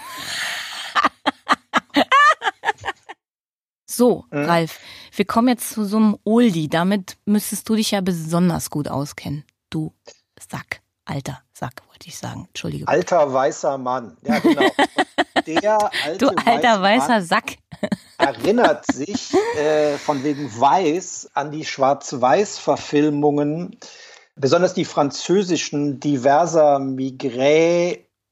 so, 3.87 4.25
mhm. 4.31 4.45
Ralf, 4.45 4.79
wir 5.15 5.25
kommen 5.25 5.49
jetzt 5.49 5.71
zu 5.71 5.85
so 5.85 5.97
einem 5.97 6.19
Oldie. 6.25 6.69
Damit 6.69 7.17
müsstest 7.25 7.69
du 7.69 7.75
dich 7.75 7.93
ja 7.93 8.01
besonders 8.01 8.71
gut 8.71 8.89
auskennen. 8.89 9.45
Du 9.71 9.95
Sack, 10.39 10.81
alter 11.05 11.43
Sack, 11.53 11.83
wollte 11.89 12.09
ich 12.09 12.19
sagen. 12.19 12.47
Entschuldige. 12.49 12.89
Alter 12.89 13.33
weißer 13.33 13.79
Mann. 13.79 14.17
Ja, 14.23 14.39
genau. 14.39 14.63
Der 15.47 15.79
alte 16.05 16.19
du 16.19 16.29
alter 16.45 16.83
weißer 16.83 17.09
Mann 17.09 17.25
Sack. 17.25 17.57
erinnert 18.19 18.87
sich 18.87 19.35
äh, 19.57 19.97
von 19.99 20.23
wegen 20.25 20.51
Weiß 20.59 21.31
an 21.35 21.51
die 21.51 21.65
Schwarz-Weiß-Verfilmungen, 21.65 23.77
besonders 24.35 24.75
die 24.75 24.85
französischen 24.85 26.01
diverser 26.01 26.79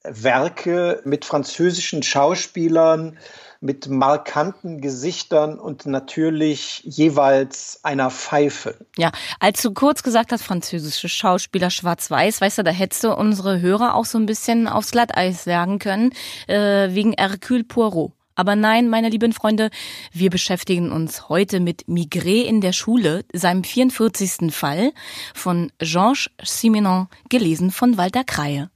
Migré-Werke 0.05 1.01
mit 1.05 1.25
französischen 1.25 2.03
Schauspielern 2.03 3.19
mit 3.61 3.89
markanten 3.89 4.83
Gesichtern 4.83 5.59
und 5.59 5.87
natürlich 5.87 6.83
jeweils 6.85 7.81
einer 7.83 8.11
Pfeife. 8.11 8.77
Ja, 8.99 9.11
als 9.41 9.63
du 9.63 9.73
kurz 9.73 10.03
gesagt 10.03 10.33
hast, 10.33 10.43
französische 10.43 11.09
Schauspieler 11.09 11.71
schwarz-weiß, 11.71 12.43
weißt 12.43 12.59
du, 12.59 12.63
da 12.63 12.71
hättest 12.71 13.05
du 13.05 13.15
unsere 13.15 13.63
Hörer 13.63 13.95
auch 13.95 14.05
so 14.05 14.19
ein 14.19 14.27
bisschen 14.27 14.69
aufs 14.69 14.91
Glatteis 14.91 15.45
sagen 15.45 15.79
können, 15.79 16.13
äh, 16.47 16.95
wegen 16.95 17.15
Hercule 17.15 17.65
Poirot. 17.65 18.13
Aber 18.35 18.55
nein, 18.55 18.91
meine 18.91 19.09
lieben 19.09 19.33
Freunde, 19.33 19.71
wir 20.13 20.29
beschäftigen 20.29 20.93
uns 20.93 21.31
heute 21.31 21.61
mit 21.61 21.85
Migré 21.87 22.43
in 22.43 22.61
der 22.61 22.73
Schule, 22.73 23.25
seinem 23.33 23.65
44. 23.65 24.53
Fall 24.53 24.93
von 25.35 25.73
Georges 25.79 26.29
Simenon, 26.43 27.07
gelesen 27.31 27.71
von 27.71 27.97
Walter 27.97 28.25
Kreie. 28.25 28.69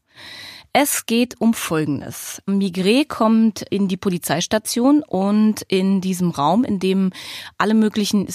Es 0.80 1.06
geht 1.06 1.40
um 1.40 1.54
Folgendes. 1.54 2.40
Migré 2.46 3.04
kommt 3.04 3.62
in 3.62 3.88
die 3.88 3.96
Polizeistation 3.96 5.02
und 5.02 5.62
in 5.62 6.00
diesem 6.00 6.30
Raum, 6.30 6.62
in 6.62 6.78
dem 6.78 7.10
alle 7.56 7.74
möglichen, 7.74 8.28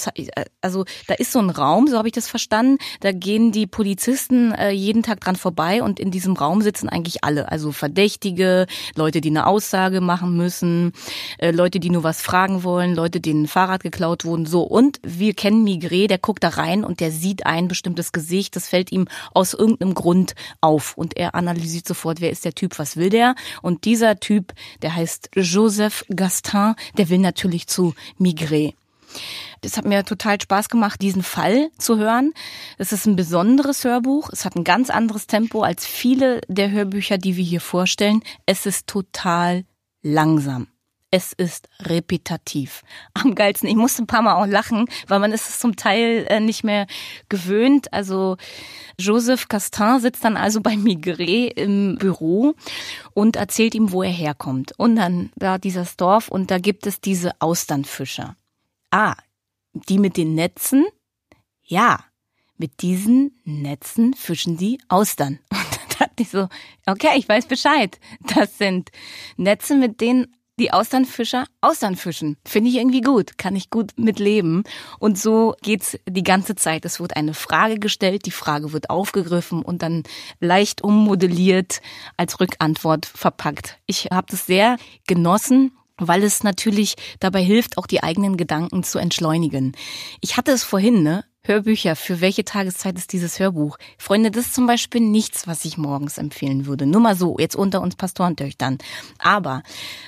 also 0.60 0.84
da 1.06 1.14
ist 1.14 1.32
so 1.32 1.38
ein 1.38 1.48
Raum, 1.48 1.86
so 1.86 1.96
habe 1.96 2.08
ich 2.08 2.12
das 2.12 2.28
verstanden, 2.28 2.76
da 3.00 3.12
gehen 3.12 3.50
die 3.50 3.66
Polizisten 3.66 4.52
äh, 4.52 4.72
jeden 4.72 5.02
Tag 5.02 5.20
dran 5.20 5.36
vorbei 5.36 5.82
und 5.82 5.98
in 5.98 6.10
diesem 6.10 6.34
Raum 6.34 6.60
sitzen 6.60 6.90
eigentlich 6.90 7.24
alle, 7.24 7.50
also 7.50 7.72
Verdächtige, 7.72 8.66
Leute, 8.94 9.22
die 9.22 9.30
eine 9.30 9.46
Aussage 9.46 10.02
machen 10.02 10.36
müssen, 10.36 10.92
äh, 11.38 11.50
Leute, 11.50 11.80
die 11.80 11.88
nur 11.88 12.02
was 12.02 12.20
fragen 12.20 12.62
wollen, 12.62 12.94
Leute, 12.94 13.22
denen 13.22 13.44
ein 13.44 13.48
Fahrrad 13.48 13.82
geklaut 13.82 14.26
wurden, 14.26 14.44
so. 14.44 14.64
Und 14.64 15.00
wir 15.02 15.32
kennen 15.32 15.66
Migré, 15.66 16.08
der 16.08 16.18
guckt 16.18 16.44
da 16.44 16.50
rein 16.50 16.84
und 16.84 17.00
der 17.00 17.10
sieht 17.10 17.46
ein 17.46 17.68
bestimmtes 17.68 18.12
Gesicht, 18.12 18.54
das 18.54 18.68
fällt 18.68 18.92
ihm 18.92 19.06
aus 19.32 19.54
irgendeinem 19.54 19.94
Grund 19.94 20.34
auf 20.60 20.98
und 20.98 21.16
er 21.16 21.34
analysiert 21.34 21.88
sofort, 21.88 22.20
wer 22.20 22.33
ist 22.34 22.44
der 22.44 22.54
Typ, 22.54 22.78
was 22.78 22.96
will 22.96 23.08
der? 23.08 23.34
Und 23.62 23.84
dieser 23.86 24.20
Typ, 24.20 24.52
der 24.82 24.94
heißt 24.94 25.30
Joseph 25.34 26.04
Gastin, 26.14 26.74
der 26.98 27.08
will 27.08 27.18
natürlich 27.18 27.66
zu 27.66 27.94
Migré. 28.20 28.74
Es 29.62 29.76
hat 29.76 29.86
mir 29.86 30.04
total 30.04 30.40
Spaß 30.40 30.68
gemacht, 30.68 31.00
diesen 31.00 31.22
Fall 31.22 31.70
zu 31.78 31.96
hören. 31.96 32.34
Es 32.76 32.92
ist 32.92 33.06
ein 33.06 33.16
besonderes 33.16 33.84
Hörbuch. 33.84 34.28
Es 34.30 34.44
hat 34.44 34.56
ein 34.56 34.64
ganz 34.64 34.90
anderes 34.90 35.26
Tempo 35.26 35.62
als 35.62 35.86
viele 35.86 36.40
der 36.48 36.70
Hörbücher, 36.70 37.16
die 37.16 37.36
wir 37.36 37.44
hier 37.44 37.62
vorstellen. 37.62 38.22
Es 38.44 38.66
ist 38.66 38.86
total 38.86 39.64
langsam 40.02 40.66
es 41.14 41.32
ist 41.32 41.68
repetitiv. 41.78 42.82
Am 43.14 43.36
geilsten, 43.36 43.68
ich 43.68 43.76
musste 43.76 44.02
ein 44.02 44.08
paar 44.08 44.22
Mal 44.22 44.34
auch 44.34 44.48
lachen, 44.48 44.86
weil 45.06 45.20
man 45.20 45.30
ist 45.30 45.48
es 45.48 45.60
zum 45.60 45.76
Teil 45.76 46.26
äh, 46.28 46.40
nicht 46.40 46.64
mehr 46.64 46.88
gewöhnt. 47.28 47.92
Also 47.92 48.36
Joseph 48.98 49.46
Castin 49.46 50.00
sitzt 50.00 50.24
dann 50.24 50.36
also 50.36 50.60
bei 50.60 50.72
Migré 50.72 51.46
im 51.46 51.98
Büro 52.00 52.54
und 53.12 53.36
erzählt 53.36 53.76
ihm, 53.76 53.92
wo 53.92 54.02
er 54.02 54.10
herkommt. 54.10 54.72
Und 54.76 54.96
dann 54.96 55.30
da 55.36 55.58
dieses 55.58 55.96
Dorf 55.96 56.26
und 56.26 56.50
da 56.50 56.58
gibt 56.58 56.84
es 56.84 57.00
diese 57.00 57.30
Austernfischer. 57.40 58.34
Ah, 58.90 59.14
die 59.72 60.00
mit 60.00 60.16
den 60.16 60.34
Netzen? 60.34 60.84
Ja, 61.62 62.00
mit 62.56 62.82
diesen 62.82 63.40
Netzen 63.44 64.14
fischen 64.14 64.56
die 64.56 64.80
Austern. 64.88 65.38
Und 65.50 66.00
da 66.00 66.06
dachte 66.06 66.22
ich 66.22 66.30
so, 66.30 66.48
okay, 66.86 67.16
ich 67.16 67.28
weiß 67.28 67.46
Bescheid. 67.46 68.00
Das 68.34 68.58
sind 68.58 68.90
Netze, 69.36 69.76
mit 69.76 70.00
denen 70.00 70.34
die 70.58 70.72
Austernfischer 70.72 71.46
Austernfischen. 71.60 72.36
Finde 72.44 72.70
ich 72.70 72.76
irgendwie 72.76 73.00
gut, 73.00 73.38
kann 73.38 73.56
ich 73.56 73.70
gut 73.70 73.92
mitleben. 73.96 74.64
Und 74.98 75.18
so 75.18 75.54
geht's 75.62 75.98
die 76.08 76.22
ganze 76.22 76.54
Zeit. 76.54 76.84
Es 76.84 77.00
wird 77.00 77.16
eine 77.16 77.34
Frage 77.34 77.78
gestellt, 77.78 78.26
die 78.26 78.30
Frage 78.30 78.72
wird 78.72 78.90
aufgegriffen 78.90 79.62
und 79.62 79.82
dann 79.82 80.04
leicht 80.40 80.82
ummodelliert 80.82 81.80
als 82.16 82.40
Rückantwort 82.40 83.06
verpackt. 83.06 83.78
Ich 83.86 84.06
habe 84.12 84.26
das 84.30 84.46
sehr 84.46 84.76
genossen 85.06 85.72
weil 85.96 86.24
es 86.24 86.42
natürlich 86.42 86.96
dabei 87.20 87.40
hilft, 87.40 87.78
auch 87.78 87.86
die 87.86 88.02
eigenen 88.02 88.36
Gedanken 88.36 88.82
zu 88.82 88.98
entschleunigen. 88.98 89.76
Ich 90.20 90.36
hatte 90.36 90.50
es 90.50 90.64
vorhin, 90.64 91.04
ne? 91.04 91.24
Hörbücher, 91.46 91.94
für 91.94 92.22
welche 92.22 92.46
Tageszeit 92.46 92.96
ist 92.96 93.12
dieses 93.12 93.38
Hörbuch? 93.38 93.76
Freunde, 93.98 94.30
das 94.30 94.46
ist 94.46 94.54
zum 94.54 94.66
Beispiel 94.66 95.02
nichts, 95.02 95.46
was 95.46 95.66
ich 95.66 95.76
morgens 95.76 96.16
empfehlen 96.16 96.64
würde. 96.64 96.86
Nur 96.86 97.02
mal 97.02 97.14
so, 97.14 97.36
jetzt 97.38 97.54
unter 97.54 97.82
uns 97.82 97.96
Pastorentöchtern. 97.96 98.78
Aber 99.18 99.62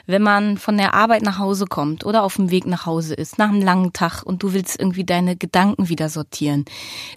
wenn 0.07 0.23
man 0.23 0.57
von 0.57 0.79
der 0.79 0.95
Arbeit 0.95 1.21
nach 1.21 1.39
Hause 1.39 1.67
kommt 1.67 2.07
oder 2.07 2.23
auf 2.23 2.37
dem 2.37 2.51
Weg 2.51 2.65
nach 2.65 2.87
Hause 2.87 3.13
ist, 3.13 3.37
nach 3.37 3.51
einem 3.51 3.61
langen 3.61 3.93
Tag 3.93 4.23
und 4.23 4.43
du 4.43 4.55
willst 4.55 4.81
irgendwie 4.81 5.05
deine 5.05 5.37
Gedanken 5.37 5.91
wieder 5.91 6.09
sortieren, 6.09 6.65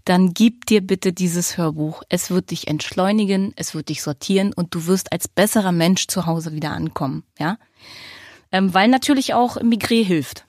dann 0.03 0.33
gib 0.33 0.65
dir 0.65 0.81
bitte 0.81 1.13
dieses 1.13 1.57
Hörbuch. 1.57 2.03
Es 2.09 2.29
wird 2.29 2.51
dich 2.51 2.67
entschleunigen, 2.67 3.53
es 3.55 3.73
wird 3.73 3.87
dich 3.87 4.03
sortieren 4.03 4.51
und 4.51 4.75
du 4.75 4.85
wirst 4.85 5.13
als 5.13 5.29
besserer 5.29 5.71
Mensch 5.71 6.07
zu 6.07 6.25
Hause 6.25 6.51
wieder 6.51 6.71
ankommen, 6.71 7.23
ja? 7.39 7.57
Ähm, 8.51 8.73
weil 8.73 8.89
natürlich 8.89 9.33
auch 9.33 9.57
Migré 9.57 10.03
hilft. 10.03 10.45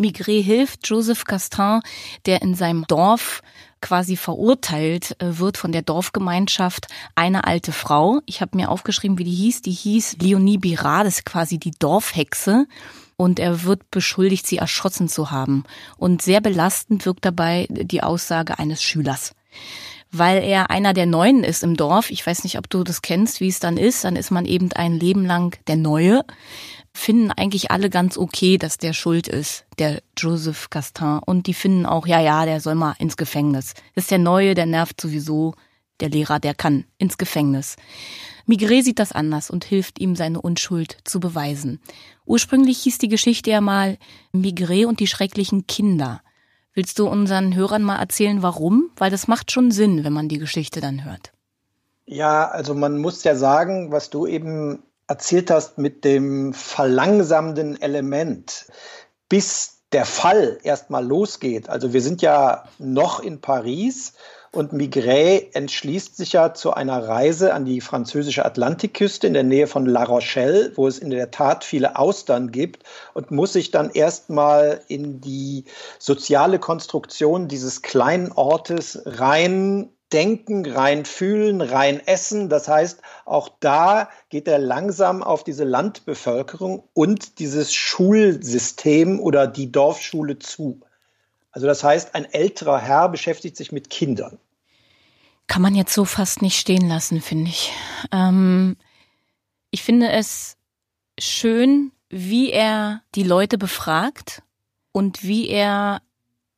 Migré 0.00 0.42
hilft 0.42 0.88
Joseph 0.88 1.24
Castin, 1.24 1.80
der 2.26 2.42
in 2.42 2.54
seinem 2.54 2.86
Dorf 2.86 3.42
quasi 3.80 4.16
verurteilt 4.16 5.16
äh, 5.20 5.38
wird 5.38 5.56
von 5.56 5.72
der 5.72 5.82
Dorfgemeinschaft 5.82 6.88
eine 7.14 7.44
alte 7.44 7.72
Frau. 7.72 8.20
Ich 8.26 8.40
habe 8.40 8.56
mir 8.56 8.70
aufgeschrieben, 8.70 9.18
wie 9.18 9.24
die 9.24 9.34
hieß. 9.34 9.62
Die 9.62 9.70
hieß 9.70 10.16
Leonie 10.20 10.58
Birat, 10.58 11.06
das 11.06 11.18
ist 11.18 11.26
quasi 11.26 11.58
die 11.58 11.72
Dorfhexe. 11.78 12.66
Und 13.16 13.38
er 13.38 13.64
wird 13.64 13.90
beschuldigt, 13.90 14.46
sie 14.46 14.56
erschossen 14.56 15.08
zu 15.08 15.30
haben. 15.30 15.64
Und 15.98 16.22
sehr 16.22 16.40
belastend 16.40 17.04
wirkt 17.04 17.24
dabei 17.24 17.66
die 17.70 18.02
Aussage 18.02 18.58
eines 18.58 18.82
Schülers 18.82 19.34
weil 20.12 20.42
er 20.42 20.70
einer 20.70 20.92
der 20.92 21.06
Neuen 21.06 21.44
ist 21.44 21.62
im 21.62 21.76
Dorf. 21.76 22.10
Ich 22.10 22.26
weiß 22.26 22.42
nicht, 22.44 22.58
ob 22.58 22.68
du 22.68 22.82
das 22.82 23.02
kennst, 23.02 23.40
wie 23.40 23.48
es 23.48 23.60
dann 23.60 23.76
ist. 23.76 24.04
Dann 24.04 24.16
ist 24.16 24.30
man 24.30 24.44
eben 24.44 24.72
ein 24.72 24.98
Leben 24.98 25.24
lang 25.24 25.56
der 25.68 25.76
Neue 25.76 26.24
finden 27.00 27.30
eigentlich 27.30 27.70
alle 27.70 27.90
ganz 27.90 28.18
okay, 28.18 28.58
dass 28.58 28.78
der 28.78 28.92
schuld 28.92 29.26
ist, 29.26 29.64
der 29.78 30.02
Joseph 30.16 30.70
Castin. 30.70 31.18
Und 31.24 31.46
die 31.46 31.54
finden 31.54 31.86
auch, 31.86 32.06
ja, 32.06 32.20
ja, 32.20 32.44
der 32.44 32.60
soll 32.60 32.74
mal 32.74 32.94
ins 32.98 33.16
Gefängnis. 33.16 33.74
Ist 33.94 34.10
der 34.10 34.18
Neue, 34.18 34.54
der 34.54 34.66
nervt 34.66 35.00
sowieso. 35.00 35.54
Der 36.00 36.10
Lehrer, 36.10 36.40
der 36.40 36.54
kann 36.54 36.84
ins 36.98 37.18
Gefängnis. 37.18 37.76
Migré 38.46 38.82
sieht 38.82 38.98
das 38.98 39.12
anders 39.12 39.50
und 39.50 39.64
hilft 39.64 39.98
ihm, 39.98 40.16
seine 40.16 40.40
Unschuld 40.40 40.98
zu 41.04 41.20
beweisen. 41.20 41.80
Ursprünglich 42.24 42.78
hieß 42.78 42.98
die 42.98 43.08
Geschichte 43.08 43.50
ja 43.50 43.60
mal 43.60 43.98
Migré 44.34 44.86
und 44.86 45.00
die 45.00 45.06
schrecklichen 45.06 45.66
Kinder. 45.66 46.22
Willst 46.72 46.98
du 46.98 47.08
unseren 47.08 47.54
Hörern 47.54 47.82
mal 47.82 47.98
erzählen, 47.98 48.42
warum? 48.42 48.90
Weil 48.96 49.10
das 49.10 49.28
macht 49.28 49.50
schon 49.50 49.70
Sinn, 49.70 50.04
wenn 50.04 50.12
man 50.12 50.28
die 50.28 50.38
Geschichte 50.38 50.80
dann 50.80 51.04
hört. 51.04 51.32
Ja, 52.06 52.48
also 52.48 52.74
man 52.74 52.98
muss 52.98 53.24
ja 53.24 53.36
sagen, 53.36 53.92
was 53.92 54.10
du 54.10 54.26
eben 54.26 54.82
erzählt 55.10 55.50
hast 55.50 55.76
mit 55.76 56.04
dem 56.04 56.54
verlangsamenden 56.54 57.82
Element, 57.82 58.66
bis 59.28 59.80
der 59.90 60.04
Fall 60.04 60.58
erstmal 60.62 61.04
losgeht. 61.04 61.68
Also 61.68 61.92
wir 61.92 62.00
sind 62.00 62.22
ja 62.22 62.64
noch 62.78 63.20
in 63.20 63.40
Paris 63.40 64.14
und 64.52 64.72
Migré 64.72 65.52
entschließt 65.52 66.16
sich 66.16 66.34
ja 66.34 66.54
zu 66.54 66.74
einer 66.74 67.08
Reise 67.08 67.54
an 67.54 67.64
die 67.64 67.80
französische 67.80 68.44
Atlantikküste 68.44 69.26
in 69.26 69.34
der 69.34 69.42
Nähe 69.42 69.66
von 69.66 69.84
La 69.84 70.04
Rochelle, 70.04 70.72
wo 70.76 70.86
es 70.86 71.00
in 71.00 71.10
der 71.10 71.32
Tat 71.32 71.64
viele 71.64 71.96
Austern 71.96 72.52
gibt 72.52 72.84
und 73.12 73.32
muss 73.32 73.52
sich 73.52 73.72
dann 73.72 73.90
erstmal 73.90 74.80
in 74.86 75.20
die 75.20 75.64
soziale 75.98 76.60
Konstruktion 76.60 77.48
dieses 77.48 77.82
kleinen 77.82 78.30
Ortes 78.30 79.02
rein 79.04 79.90
denken, 80.12 80.66
rein 80.66 81.04
fühlen, 81.04 81.60
rein 81.60 82.04
essen. 82.06 82.48
Das 82.48 82.68
heißt, 82.68 83.00
auch 83.24 83.48
da 83.60 84.10
geht 84.28 84.48
er 84.48 84.58
langsam 84.58 85.22
auf 85.22 85.44
diese 85.44 85.64
Landbevölkerung 85.64 86.84
und 86.94 87.38
dieses 87.38 87.74
Schulsystem 87.74 89.20
oder 89.20 89.46
die 89.46 89.70
Dorfschule 89.70 90.38
zu. 90.38 90.80
Also 91.52 91.66
das 91.66 91.82
heißt, 91.82 92.14
ein 92.14 92.24
älterer 92.26 92.78
Herr 92.78 93.08
beschäftigt 93.08 93.56
sich 93.56 93.72
mit 93.72 93.90
Kindern. 93.90 94.38
Kann 95.46 95.62
man 95.62 95.74
jetzt 95.74 95.94
so 95.94 96.04
fast 96.04 96.42
nicht 96.42 96.58
stehen 96.58 96.88
lassen, 96.88 97.20
finde 97.20 97.50
ich. 97.50 97.72
Ähm, 98.12 98.76
ich 99.72 99.82
finde 99.82 100.10
es 100.10 100.56
schön, 101.18 101.92
wie 102.08 102.50
er 102.50 103.02
die 103.14 103.24
Leute 103.24 103.58
befragt 103.58 104.42
und 104.92 105.24
wie 105.24 105.48
er 105.48 106.02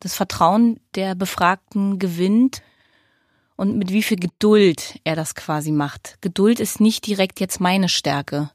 das 0.00 0.14
Vertrauen 0.14 0.80
der 0.94 1.14
Befragten 1.14 1.98
gewinnt 1.98 2.62
und 3.56 3.76
mit 3.76 3.90
wie 3.90 4.02
viel 4.02 4.18
Geduld 4.18 4.98
er 5.04 5.16
das 5.16 5.34
quasi 5.34 5.72
macht. 5.72 6.18
Geduld 6.20 6.60
ist 6.60 6.80
nicht 6.80 7.06
direkt 7.06 7.40
jetzt 7.40 7.60
meine 7.60 7.88
Stärke. 7.88 8.50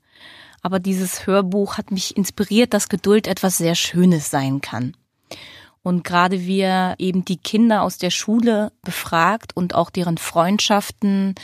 aber 0.62 0.80
dieses 0.80 1.28
Hörbuch 1.28 1.78
hat 1.78 1.92
mich 1.92 2.18
inspiriert, 2.18 2.74
dass 2.74 2.90
Geduld 2.90 3.28
etwas 3.28 3.58
sehr 3.58 3.76
Schönes 3.76 4.30
sein 4.30 4.60
kann. 4.60 4.96
Und 5.82 6.04
gerade 6.04 6.42
wie 6.46 6.60
er 6.60 6.96
eben 6.98 7.24
die 7.24 7.38
Kinder 7.38 7.84
aus 7.84 7.98
der 7.98 8.10
Schule 8.10 8.74
befragt 8.82 9.56
und 9.56 9.74
auch 9.74 9.90
deren 9.90 10.18
Freundschaften 10.18 11.36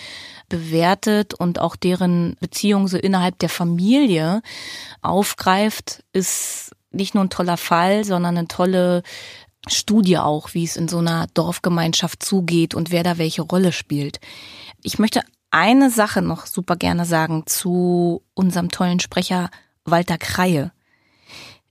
bewertet 0.49 1.33
und 1.33 1.59
auch 1.59 1.77
deren 1.77 2.35
Beziehungen 2.41 2.89
so 2.89 2.97
innerhalb 2.97 3.39
der 3.39 3.47
Familie 3.47 4.41
aufgreift, 5.01 6.03
ist 6.11 6.71
nicht 6.91 7.15
nur 7.15 7.23
ein 7.23 7.29
toller 7.29 7.55
Fall, 7.55 8.03
sondern 8.03 8.37
eine 8.37 8.47
tolle 8.49 9.03
Studie 9.67 10.17
auch, 10.17 10.54
wie 10.54 10.63
es 10.63 10.76
in 10.76 10.88
so 10.88 10.99
einer 10.99 11.28
Dorfgemeinschaft 11.34 12.23
zugeht 12.23 12.76
und 12.76 12.91
wer 12.91 13.04
da 13.04 13.17
welche 13.17 13.41
Rolle 13.41 13.71
spielt. 13.71 14.19
Ich 14.82 14.99
möchte 14.99 15.21
eine 15.52 15.89
Sache 15.89 16.21
noch 16.21 16.45
super 16.45 16.76
gerne 16.76 17.06
sagen 17.06 17.43
zu 17.45 18.23
unserem 18.34 18.71
tollen 18.71 18.99
Sprecher 18.99 19.49
Walter 19.86 20.17
Kreie. 20.17 20.71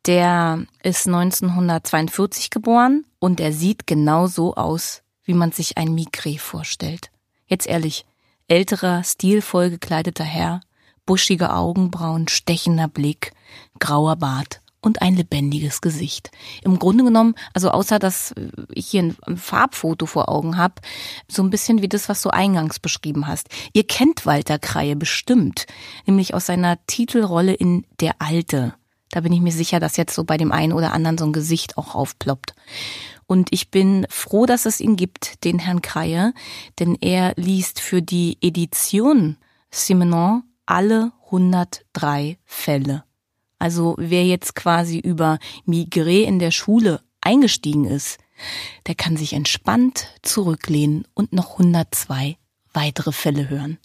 Der 0.06 0.64
ist 0.82 1.06
1942 1.06 2.50
geboren 2.50 3.04
und 3.18 3.40
er 3.40 3.52
sieht 3.52 3.86
genau 3.86 4.26
so 4.26 4.54
aus, 4.54 5.02
wie 5.24 5.34
man 5.34 5.52
sich 5.52 5.76
ein 5.78 5.96
Migré 5.96 6.38
vorstellt. 6.38 7.10
Jetzt 7.46 7.66
ehrlich, 7.66 8.06
älterer, 8.48 9.04
stilvoll 9.04 9.70
gekleideter 9.70 10.24
Herr, 10.24 10.60
buschige 11.04 11.52
Augenbrauen, 11.52 12.26
stechender 12.28 12.88
Blick, 12.88 13.32
grauer 13.78 14.16
Bart 14.16 14.61
und 14.82 15.00
ein 15.00 15.16
lebendiges 15.16 15.80
Gesicht. 15.80 16.30
Im 16.62 16.78
Grunde 16.78 17.04
genommen, 17.04 17.34
also 17.54 17.70
außer 17.70 17.98
dass 17.98 18.34
ich 18.74 18.88
hier 18.88 19.14
ein 19.26 19.36
Farbfoto 19.36 20.06
vor 20.06 20.28
Augen 20.28 20.58
habe, 20.58 20.74
so 21.28 21.42
ein 21.42 21.50
bisschen 21.50 21.80
wie 21.80 21.88
das, 21.88 22.08
was 22.08 22.20
du 22.20 22.30
eingangs 22.30 22.78
beschrieben 22.78 23.26
hast. 23.26 23.48
Ihr 23.72 23.86
kennt 23.86 24.26
Walter 24.26 24.58
Kreie 24.58 24.96
bestimmt, 24.96 25.66
nämlich 26.06 26.34
aus 26.34 26.46
seiner 26.46 26.84
Titelrolle 26.86 27.54
in 27.54 27.86
Der 28.00 28.16
Alte. 28.18 28.74
Da 29.10 29.20
bin 29.20 29.32
ich 29.32 29.40
mir 29.40 29.52
sicher, 29.52 29.78
dass 29.78 29.96
jetzt 29.96 30.14
so 30.14 30.24
bei 30.24 30.36
dem 30.36 30.52
einen 30.52 30.72
oder 30.72 30.92
anderen 30.92 31.18
so 31.18 31.24
ein 31.24 31.32
Gesicht 31.32 31.78
auch 31.78 31.94
aufploppt. 31.94 32.54
Und 33.26 33.48
ich 33.52 33.70
bin 33.70 34.06
froh, 34.10 34.46
dass 34.46 34.66
es 34.66 34.80
ihn 34.80 34.96
gibt, 34.96 35.44
den 35.44 35.58
Herrn 35.58 35.82
Kreie, 35.82 36.34
denn 36.78 36.96
er 37.00 37.34
liest 37.36 37.80
für 37.80 38.02
die 38.02 38.38
Edition 38.40 39.36
Simenon 39.70 40.42
alle 40.66 41.12
103 41.26 42.38
Fälle. 42.44 43.04
Also 43.62 43.94
wer 43.96 44.26
jetzt 44.26 44.56
quasi 44.56 44.98
über 44.98 45.38
Migré 45.68 46.24
in 46.24 46.40
der 46.40 46.50
Schule 46.50 47.00
eingestiegen 47.20 47.84
ist, 47.84 48.18
der 48.88 48.96
kann 48.96 49.16
sich 49.16 49.34
entspannt 49.34 50.08
zurücklehnen 50.22 51.06
und 51.14 51.32
noch 51.32 51.52
102 51.52 52.38
weitere 52.72 53.12
Fälle 53.12 53.48
hören. 53.50 53.78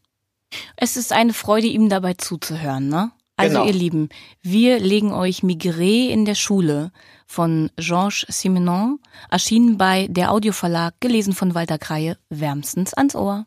Es 0.77 0.97
ist 0.97 1.13
eine 1.13 1.31
Freude, 1.31 1.67
ihm 1.67 1.89
dabei 1.89 2.15
zuzuhören, 2.15 2.89
ne? 2.89 3.11
Also 3.35 3.57
genau. 3.57 3.67
ihr 3.67 3.73
Lieben, 3.73 4.09
wir 4.41 4.79
legen 4.79 5.11
euch 5.11 5.41
Migré 5.41 6.09
in 6.09 6.25
der 6.25 6.33
Schule 6.33 6.91
von 7.27 7.69
Georges 7.75 8.25
Simenon, 8.29 8.97
erschienen 9.29 9.77
bei 9.77 10.07
der 10.09 10.31
Audioverlag, 10.31 10.95
gelesen 11.01 11.33
von 11.33 11.53
Walter 11.53 11.77
Kreie, 11.77 12.17
wärmstens 12.29 12.95
ans 12.95 13.13
Ohr. 13.13 13.45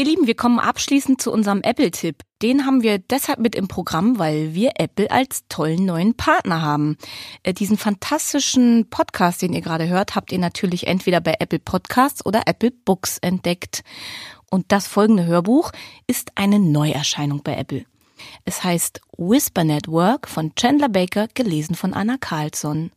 Ihr 0.00 0.06
Lieben, 0.06 0.26
wir 0.26 0.34
kommen 0.34 0.58
abschließend 0.58 1.20
zu 1.20 1.30
unserem 1.30 1.60
Apple-Tipp. 1.60 2.22
Den 2.40 2.64
haben 2.64 2.82
wir 2.82 2.96
deshalb 2.96 3.38
mit 3.38 3.54
im 3.54 3.68
Programm, 3.68 4.18
weil 4.18 4.54
wir 4.54 4.70
Apple 4.76 5.10
als 5.10 5.46
tollen 5.50 5.84
neuen 5.84 6.14
Partner 6.14 6.62
haben. 6.62 6.96
Äh, 7.42 7.52
diesen 7.52 7.76
fantastischen 7.76 8.88
Podcast, 8.88 9.42
den 9.42 9.52
ihr 9.52 9.60
gerade 9.60 9.88
hört, 9.88 10.14
habt 10.14 10.32
ihr 10.32 10.38
natürlich 10.38 10.86
entweder 10.86 11.20
bei 11.20 11.34
Apple 11.38 11.58
Podcasts 11.58 12.24
oder 12.24 12.44
Apple 12.46 12.70
Books 12.70 13.18
entdeckt. 13.18 13.84
Und 14.50 14.72
das 14.72 14.86
folgende 14.86 15.26
Hörbuch 15.26 15.70
ist 16.06 16.32
eine 16.34 16.58
Neuerscheinung 16.58 17.42
bei 17.42 17.58
Apple. 17.58 17.84
Es 18.46 18.64
heißt 18.64 19.02
Whisper 19.18 19.64
Network 19.64 20.28
von 20.28 20.54
Chandler 20.54 20.88
Baker, 20.88 21.28
gelesen 21.34 21.74
von 21.74 21.92
Anna 21.92 22.16
Carlson. 22.18 22.90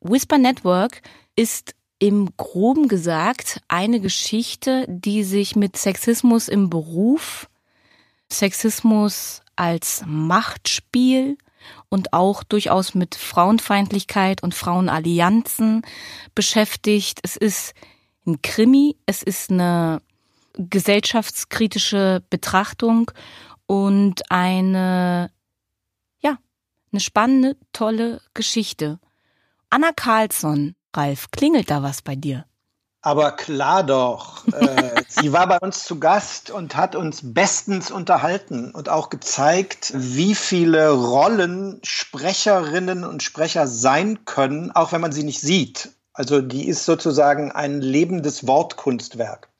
Whisper 0.00 0.38
Network 0.38 1.00
ist 1.36 1.76
im 2.06 2.36
groben 2.36 2.86
gesagt 2.86 3.62
eine 3.66 3.98
Geschichte, 3.98 4.84
die 4.88 5.24
sich 5.24 5.56
mit 5.56 5.78
Sexismus 5.78 6.48
im 6.48 6.68
Beruf, 6.68 7.48
Sexismus 8.30 9.40
als 9.56 10.02
Machtspiel 10.06 11.38
und 11.88 12.12
auch 12.12 12.42
durchaus 12.42 12.94
mit 12.94 13.14
Frauenfeindlichkeit 13.14 14.42
und 14.42 14.54
Frauenallianzen 14.54 15.80
beschäftigt. 16.34 17.20
Es 17.22 17.38
ist 17.38 17.72
ein 18.26 18.42
Krimi, 18.42 18.98
es 19.06 19.22
ist 19.22 19.50
eine 19.50 20.02
gesellschaftskritische 20.58 22.22
Betrachtung 22.28 23.10
und 23.64 24.30
eine, 24.30 25.30
ja, 26.20 26.36
eine 26.92 27.00
spannende, 27.00 27.56
tolle 27.72 28.20
Geschichte. 28.34 29.00
Anna 29.70 29.92
Carlsson, 29.92 30.76
Ralf, 30.96 31.30
klingelt 31.30 31.70
da 31.70 31.82
was 31.82 32.02
bei 32.02 32.16
dir? 32.16 32.44
Aber 33.02 33.32
klar 33.32 33.84
doch. 33.84 34.46
Äh, 34.48 35.02
sie 35.08 35.32
war 35.32 35.46
bei 35.46 35.58
uns 35.58 35.84
zu 35.84 36.00
Gast 36.00 36.50
und 36.50 36.74
hat 36.74 36.96
uns 36.96 37.20
bestens 37.22 37.90
unterhalten 37.90 38.70
und 38.70 38.88
auch 38.88 39.10
gezeigt, 39.10 39.92
wie 39.94 40.34
viele 40.34 40.90
Rollen 40.90 41.80
Sprecherinnen 41.82 43.04
und 43.04 43.22
Sprecher 43.22 43.66
sein 43.66 44.24
können, 44.24 44.70
auch 44.70 44.92
wenn 44.92 45.02
man 45.02 45.12
sie 45.12 45.24
nicht 45.24 45.40
sieht. 45.40 45.90
Also 46.14 46.40
die 46.40 46.66
ist 46.66 46.86
sozusagen 46.86 47.52
ein 47.52 47.82
lebendes 47.82 48.46
Wortkunstwerk. 48.46 49.50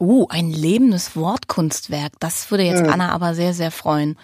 Oh, 0.00 0.26
ein 0.28 0.52
lebendes 0.52 1.16
Wortkunstwerk. 1.16 2.12
Das 2.20 2.48
würde 2.52 2.62
jetzt. 2.62 2.82
Anna 2.82 3.10
aber 3.10 3.34
sehr, 3.34 3.52
sehr 3.52 3.72
freuen. 3.72 4.16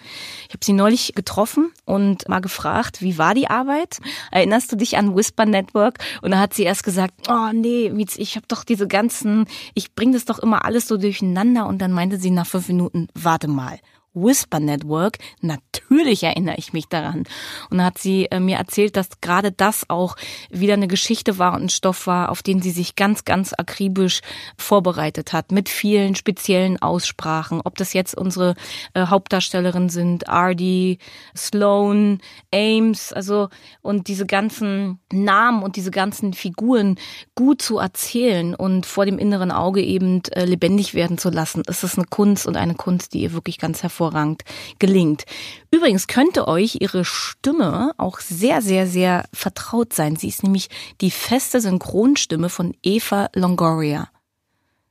Ich 0.47 0.53
habe 0.53 0.63
sie 0.63 0.71
neulich 0.71 1.13
getroffen 1.15 1.73
und 1.83 2.29
mal 2.29 2.39
gefragt, 2.39 3.01
wie 3.01 3.17
war 3.17 3.33
die 3.33 3.49
Arbeit? 3.49 3.99
Erinnerst 4.31 4.71
du 4.71 4.77
dich 4.77 4.95
an 4.95 5.17
Whisper 5.17 5.45
Network? 5.45 5.99
Und 6.21 6.31
da 6.31 6.39
hat 6.39 6.53
sie 6.53 6.63
erst 6.63 6.83
gesagt, 6.83 7.27
oh 7.27 7.51
nee, 7.51 7.91
ich 8.15 8.37
habe 8.37 8.45
doch 8.47 8.63
diese 8.63 8.87
ganzen, 8.87 9.47
ich 9.73 9.93
bringe 9.95 10.13
das 10.13 10.23
doch 10.23 10.39
immer 10.39 10.63
alles 10.63 10.87
so 10.87 10.95
durcheinander. 10.95 11.67
Und 11.67 11.79
dann 11.79 11.91
meinte 11.91 12.19
sie 12.19 12.31
nach 12.31 12.47
fünf 12.47 12.69
Minuten, 12.69 13.09
warte 13.13 13.49
mal. 13.49 13.79
Whisper 14.15 14.59
Network. 14.59 15.19
Natürlich 15.41 16.23
erinnere 16.23 16.55
ich 16.57 16.73
mich 16.73 16.87
daran. 16.87 17.25
Und 17.69 17.83
hat 17.83 17.97
sie 17.97 18.25
äh, 18.31 18.39
mir 18.39 18.57
erzählt, 18.57 18.95
dass 18.95 19.21
gerade 19.21 19.51
das 19.51 19.89
auch 19.89 20.15
wieder 20.49 20.73
eine 20.73 20.87
Geschichte 20.87 21.37
war 21.37 21.53
und 21.53 21.63
ein 21.63 21.69
Stoff 21.69 22.07
war, 22.07 22.29
auf 22.29 22.41
den 22.41 22.61
sie 22.61 22.71
sich 22.71 22.95
ganz, 22.95 23.25
ganz 23.25 23.53
akribisch 23.53 24.21
vorbereitet 24.57 25.33
hat, 25.33 25.51
mit 25.51 25.69
vielen 25.69 26.15
speziellen 26.15 26.81
Aussprachen. 26.81 27.61
Ob 27.63 27.75
das 27.77 27.93
jetzt 27.93 28.17
unsere 28.17 28.55
äh, 28.93 29.07
Hauptdarstellerinnen 29.07 29.89
sind, 29.89 30.29
Ardy, 30.29 30.99
Sloan, 31.35 32.19
Ames, 32.53 33.11
also 33.13 33.49
und 33.81 34.07
diese 34.07 34.25
ganzen 34.25 34.99
Namen 35.11 35.61
und 35.61 35.75
diese 35.75 35.91
ganzen 35.91 36.33
Figuren 36.33 36.97
gut 37.35 37.61
zu 37.61 37.77
erzählen 37.77 38.55
und 38.55 38.85
vor 38.85 39.05
dem 39.05 39.19
inneren 39.19 39.51
Auge 39.51 39.81
eben 39.81 40.21
äh, 40.31 40.45
lebendig 40.45 40.93
werden 40.93 41.17
zu 41.17 41.29
lassen. 41.29 41.63
Es 41.67 41.83
ist 41.83 41.97
eine 41.97 42.07
Kunst 42.07 42.47
und 42.47 42.55
eine 42.55 42.75
Kunst, 42.75 43.13
die 43.13 43.21
ihr 43.21 43.33
wirklich 43.33 43.59
ganz 43.59 43.83
hervorragend 43.83 44.04
hervorragend 44.05 44.43
gelingt. 44.79 45.25
Übrigens 45.71 46.07
könnte 46.07 46.47
euch 46.47 46.77
ihre 46.79 47.05
Stimme 47.05 47.91
auch 47.97 48.19
sehr, 48.19 48.61
sehr, 48.61 48.87
sehr 48.87 49.25
vertraut 49.33 49.93
sein. 49.93 50.15
Sie 50.15 50.27
ist 50.27 50.43
nämlich 50.43 50.69
die 51.01 51.11
feste 51.11 51.61
Synchronstimme 51.61 52.49
von 52.49 52.75
Eva 52.81 53.29
Longoria. 53.33 54.09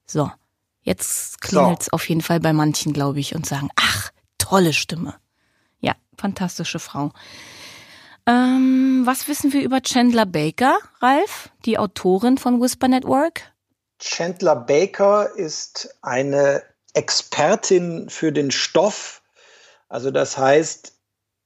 So, 0.06 0.30
jetzt 0.82 1.40
klingelt 1.40 1.80
es 1.80 1.86
so. 1.86 1.92
auf 1.92 2.08
jeden 2.08 2.20
Fall 2.20 2.40
bei 2.40 2.52
manchen, 2.52 2.92
glaube 2.92 3.20
ich, 3.20 3.34
und 3.34 3.46
sagen, 3.46 3.70
ach, 3.76 4.10
tolle 4.38 4.72
Stimme. 4.72 5.14
Ja, 5.80 5.94
fantastische 6.18 6.78
Frau. 6.78 7.10
Ähm, 8.26 9.02
was 9.04 9.28
wissen 9.28 9.52
wir 9.52 9.62
über 9.62 9.82
Chandler 9.82 10.26
Baker, 10.26 10.78
Ralf, 11.00 11.50
die 11.66 11.78
Autorin 11.78 12.38
von 12.38 12.60
Whisper 12.60 12.88
Network? 12.88 13.42
Chandler 13.98 14.56
Baker 14.56 15.30
ist 15.36 15.94
eine 16.02 16.62
Expertin 16.94 18.08
für 18.08 18.32
den 18.32 18.50
Stoff. 18.50 19.22
Also 19.88 20.10
das 20.10 20.38
heißt 20.38 20.94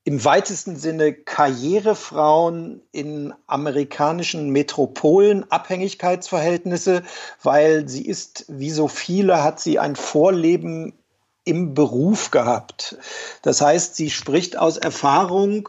im 0.04 0.24
weitesten 0.24 0.76
Sinne 0.76 1.12
Karrierefrauen 1.12 2.80
in 2.92 3.34
amerikanischen 3.46 4.48
Metropolen, 4.48 5.50
Abhängigkeitsverhältnisse, 5.50 7.02
weil 7.42 7.86
sie 7.90 8.06
ist, 8.06 8.46
wie 8.48 8.70
so 8.70 8.88
viele, 8.88 9.42
hat 9.42 9.60
sie 9.60 9.78
ein 9.78 9.96
Vorleben 9.96 10.94
im 11.44 11.74
Beruf 11.74 12.30
gehabt. 12.30 12.96
Das 13.42 13.60
heißt, 13.60 13.96
sie 13.96 14.08
spricht 14.08 14.56
aus 14.56 14.78
Erfahrung 14.78 15.68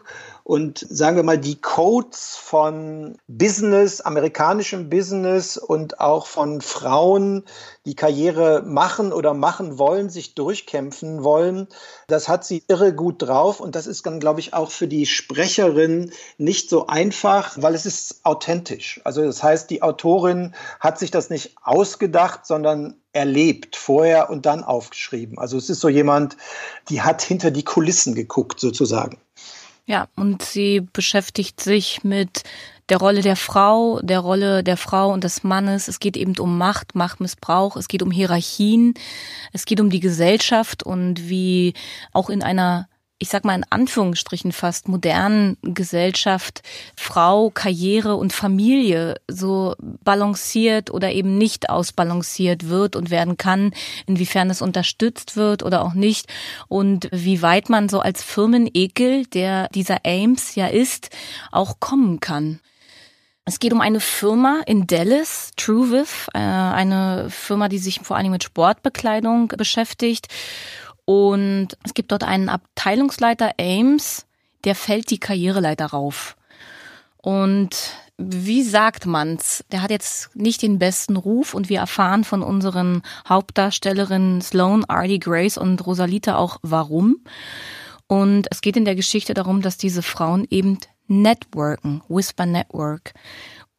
und 0.49 0.83
sagen 0.89 1.15
wir 1.15 1.21
mal, 1.21 1.37
die 1.37 1.61
Codes 1.61 2.35
von 2.35 3.19
Business, 3.27 4.01
amerikanischem 4.01 4.89
Business 4.89 5.57
und 5.57 5.99
auch 5.99 6.25
von 6.25 6.61
Frauen, 6.61 7.43
die 7.85 7.93
Karriere 7.93 8.63
machen 8.65 9.13
oder 9.13 9.35
machen 9.35 9.77
wollen, 9.77 10.09
sich 10.09 10.33
durchkämpfen 10.33 11.23
wollen, 11.23 11.67
das 12.07 12.27
hat 12.27 12.45
sie 12.45 12.63
irre 12.67 12.95
gut 12.95 13.21
drauf. 13.21 13.59
Und 13.59 13.75
das 13.75 13.85
ist 13.85 14.07
dann, 14.07 14.19
glaube 14.19 14.39
ich, 14.39 14.55
auch 14.55 14.71
für 14.71 14.87
die 14.87 15.05
Sprecherin 15.05 16.11
nicht 16.39 16.71
so 16.71 16.87
einfach, 16.87 17.55
weil 17.61 17.75
es 17.75 17.85
ist 17.85 18.21
authentisch. 18.23 19.01
Also 19.03 19.21
das 19.21 19.43
heißt, 19.43 19.69
die 19.69 19.83
Autorin 19.83 20.55
hat 20.79 20.97
sich 20.97 21.11
das 21.11 21.29
nicht 21.29 21.57
ausgedacht, 21.61 22.47
sondern 22.47 22.95
erlebt, 23.13 23.75
vorher 23.75 24.31
und 24.31 24.47
dann 24.47 24.63
aufgeschrieben. 24.63 25.37
Also 25.37 25.57
es 25.57 25.69
ist 25.69 25.79
so 25.79 25.89
jemand, 25.89 26.37
die 26.89 27.03
hat 27.03 27.21
hinter 27.21 27.51
die 27.51 27.63
Kulissen 27.63 28.15
geguckt, 28.15 28.59
sozusagen. 28.59 29.19
Ja, 29.89 30.07
und 30.15 30.43
sie 30.43 30.81
beschäftigt 30.81 31.59
sich 31.61 32.03
mit 32.03 32.43
der 32.89 32.97
Rolle 32.97 33.23
der 33.23 33.35
Frau, 33.35 33.99
der 34.03 34.19
Rolle 34.19 34.63
der 34.63 34.77
Frau 34.77 35.11
und 35.11 35.23
des 35.23 35.43
Mannes. 35.43 35.87
Es 35.87 35.99
geht 35.99 36.15
eben 36.15 36.37
um 36.37 36.59
Macht, 36.59 36.93
Machtmissbrauch, 36.93 37.75
es 37.75 37.87
geht 37.87 38.03
um 38.03 38.11
Hierarchien, 38.11 38.93
es 39.51 39.65
geht 39.65 39.81
um 39.81 39.89
die 39.89 39.99
Gesellschaft 39.99 40.83
und 40.83 41.27
wie 41.27 41.73
auch 42.13 42.29
in 42.29 42.43
einer 42.43 42.87
ich 43.19 43.27
sag 43.29 43.43
mal 43.43 43.55
in 43.55 43.65
Anführungsstrichen 43.69 44.53
fast 44.53 44.87
modernen 44.87 45.57
Gesellschaft 45.61 46.61
Frau, 46.95 47.49
Karriere 47.49 48.15
und 48.15 48.31
Familie 48.31 49.15
so 49.27 49.75
balanciert 49.79 50.89
oder 50.89 51.11
eben 51.11 51.37
nicht 51.37 51.69
ausbalanciert 51.69 52.69
wird 52.69 52.95
und 52.95 53.09
werden 53.09 53.35
kann, 53.35 53.73
inwiefern 54.07 54.49
es 54.49 54.61
unterstützt 54.61 55.35
wird 55.35 55.63
oder 55.63 55.83
auch 55.83 55.93
nicht 55.93 56.27
und 56.69 57.09
wie 57.11 57.41
weit 57.41 57.69
man 57.69 57.89
so 57.89 57.99
als 57.99 58.23
Firmenekel, 58.23 59.25
der 59.25 59.67
dieser 59.69 60.05
Ames 60.05 60.55
ja 60.55 60.67
ist, 60.67 61.09
auch 61.51 61.81
kommen 61.81 62.21
kann. 62.21 62.61
Es 63.43 63.59
geht 63.59 63.73
um 63.73 63.81
eine 63.81 63.99
Firma 63.99 64.61
in 64.67 64.85
Dallas, 64.85 65.51
TrueWiv, 65.57 66.29
äh, 66.35 66.37
eine 66.37 67.29
Firma, 67.31 67.67
die 67.67 67.79
sich 67.79 67.99
vor 68.01 68.15
allem 68.15 68.31
mit 68.31 68.43
Sportbekleidung 68.43 69.47
beschäftigt 69.57 70.27
und 71.09 71.69
es 71.83 71.95
gibt 71.95 72.11
dort 72.11 72.23
einen 72.23 72.49
Abteilungsleiter 72.49 73.53
Ames, 73.59 74.27
der 74.63 74.75
fällt 74.75 75.09
die 75.09 75.17
Karriereleiter 75.17 75.87
rauf. 75.87 76.37
Und 77.17 77.95
wie 78.19 78.61
sagt 78.61 79.07
man's? 79.07 79.65
Der 79.71 79.81
hat 79.81 79.89
jetzt 79.89 80.35
nicht 80.35 80.61
den 80.61 80.77
besten 80.77 81.15
Ruf 81.15 81.55
und 81.55 81.67
wir 81.67 81.79
erfahren 81.79 82.23
von 82.23 82.43
unseren 82.43 83.01
Hauptdarstellerinnen 83.27 84.43
Sloan, 84.43 84.85
Artie 84.85 85.17
Grace 85.17 85.57
und 85.57 85.83
Rosalita 85.83 86.35
auch 86.35 86.59
warum. 86.61 87.23
Und 88.05 88.45
es 88.51 88.61
geht 88.61 88.77
in 88.77 88.85
der 88.85 88.95
Geschichte 88.95 89.33
darum, 89.33 89.63
dass 89.63 89.77
diese 89.77 90.03
Frauen 90.03 90.45
eben 90.51 90.77
networken, 91.07 92.03
Whisper 92.07 92.45
Network 92.45 93.13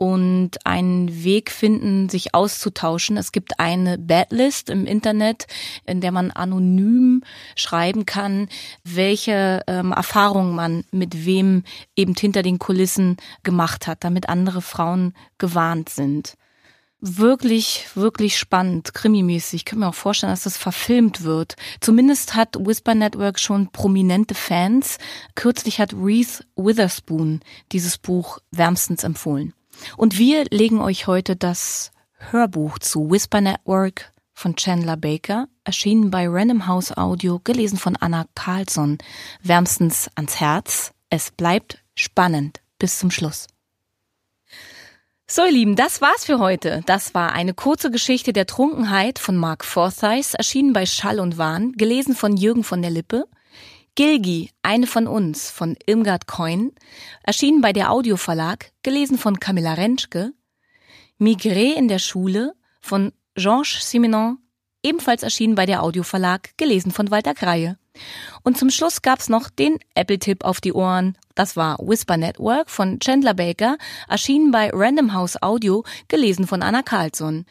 und 0.00 0.64
einen 0.64 1.24
Weg 1.24 1.50
finden, 1.50 2.08
sich 2.08 2.34
auszutauschen. 2.34 3.18
Es 3.18 3.32
gibt 3.32 3.60
eine 3.60 3.98
Badlist 3.98 4.70
im 4.70 4.86
Internet, 4.86 5.46
in 5.84 6.00
der 6.00 6.10
man 6.10 6.30
anonym 6.30 7.22
schreiben 7.54 8.06
kann, 8.06 8.48
welche 8.82 9.60
ähm, 9.66 9.92
Erfahrungen 9.92 10.54
man 10.54 10.84
mit 10.90 11.26
wem 11.26 11.64
eben 11.96 12.14
hinter 12.18 12.40
den 12.42 12.58
Kulissen 12.58 13.18
gemacht 13.42 13.86
hat, 13.86 14.02
damit 14.02 14.30
andere 14.30 14.62
Frauen 14.62 15.12
gewarnt 15.36 15.90
sind. 15.90 16.38
Wirklich, 17.02 17.86
wirklich 17.94 18.38
spannend, 18.38 18.94
krimimäßig. 18.94 19.54
Ich 19.60 19.64
kann 19.66 19.80
mir 19.80 19.88
auch 19.88 19.94
vorstellen, 19.94 20.32
dass 20.32 20.44
das 20.44 20.56
verfilmt 20.56 21.24
wird. 21.24 21.56
Zumindest 21.80 22.34
hat 22.34 22.56
Whisper 22.58 22.94
Network 22.94 23.38
schon 23.38 23.70
prominente 23.70 24.34
Fans. 24.34 24.96
Kürzlich 25.34 25.78
hat 25.78 25.92
Reese 25.92 26.42
Witherspoon 26.56 27.40
dieses 27.72 27.98
Buch 27.98 28.38
wärmstens 28.50 29.04
empfohlen. 29.04 29.52
Und 29.96 30.18
wir 30.18 30.44
legen 30.50 30.80
euch 30.80 31.06
heute 31.06 31.36
das 31.36 31.90
Hörbuch 32.30 32.78
zu 32.78 33.10
Whisper 33.10 33.40
Network 33.40 34.12
von 34.32 34.56
Chandler 34.56 34.96
Baker, 34.96 35.48
erschienen 35.64 36.10
bei 36.10 36.26
Random 36.28 36.66
House 36.66 36.96
Audio, 36.96 37.40
gelesen 37.44 37.78
von 37.78 37.96
Anna 37.96 38.26
Carlson, 38.34 38.98
wärmstens 39.42 40.10
ans 40.14 40.40
Herz. 40.40 40.92
Es 41.10 41.30
bleibt 41.30 41.78
spannend 41.94 42.60
bis 42.78 42.98
zum 42.98 43.10
Schluss. 43.10 43.46
So, 45.26 45.44
ihr 45.44 45.52
Lieben, 45.52 45.76
das 45.76 46.00
war's 46.00 46.24
für 46.24 46.40
heute. 46.40 46.82
Das 46.86 47.14
war 47.14 47.32
eine 47.32 47.54
kurze 47.54 47.90
Geschichte 47.90 48.32
der 48.32 48.46
Trunkenheit 48.46 49.20
von 49.20 49.36
Mark 49.36 49.64
Forsyth, 49.64 50.34
erschienen 50.34 50.72
bei 50.72 50.86
Schall 50.86 51.20
und 51.20 51.38
Wahn, 51.38 51.72
gelesen 51.72 52.16
von 52.16 52.36
Jürgen 52.36 52.64
von 52.64 52.82
der 52.82 52.90
Lippe. 52.90 53.28
Gilgi, 54.00 54.48
eine 54.62 54.86
von 54.86 55.06
uns 55.06 55.50
von 55.50 55.76
Irmgard 55.84 56.26
Coin, 56.26 56.72
erschienen 57.22 57.60
bei 57.60 57.74
der 57.74 57.92
Audioverlag, 57.92 58.72
gelesen 58.82 59.18
von 59.18 59.38
Camilla 59.38 59.74
Rentschke. 59.74 60.32
Migré 61.18 61.74
in 61.74 61.86
der 61.86 61.98
Schule 61.98 62.54
von 62.80 63.12
Georges 63.34 63.90
Simenon, 63.90 64.38
ebenfalls 64.82 65.22
erschienen 65.22 65.54
bei 65.54 65.66
der 65.66 65.82
Audioverlag, 65.82 66.56
gelesen 66.56 66.92
von 66.92 67.10
Walter 67.10 67.34
Kreie. 67.34 67.76
Und 68.42 68.56
zum 68.56 68.70
Schluss 68.70 69.02
gab's 69.02 69.28
noch 69.28 69.50
den 69.50 69.78
Apple-Tipp 69.94 70.46
auf 70.46 70.62
die 70.62 70.72
Ohren. 70.72 71.18
Das 71.34 71.54
war 71.58 71.76
Whisper 71.78 72.16
Network 72.16 72.70
von 72.70 73.00
Chandler 73.00 73.34
Baker, 73.34 73.76
erschienen 74.08 74.50
bei 74.50 74.70
Random 74.72 75.12
House 75.12 75.42
Audio, 75.42 75.84
gelesen 76.08 76.46
von 76.46 76.62
Anna 76.62 76.80
Carlson. 76.80 77.44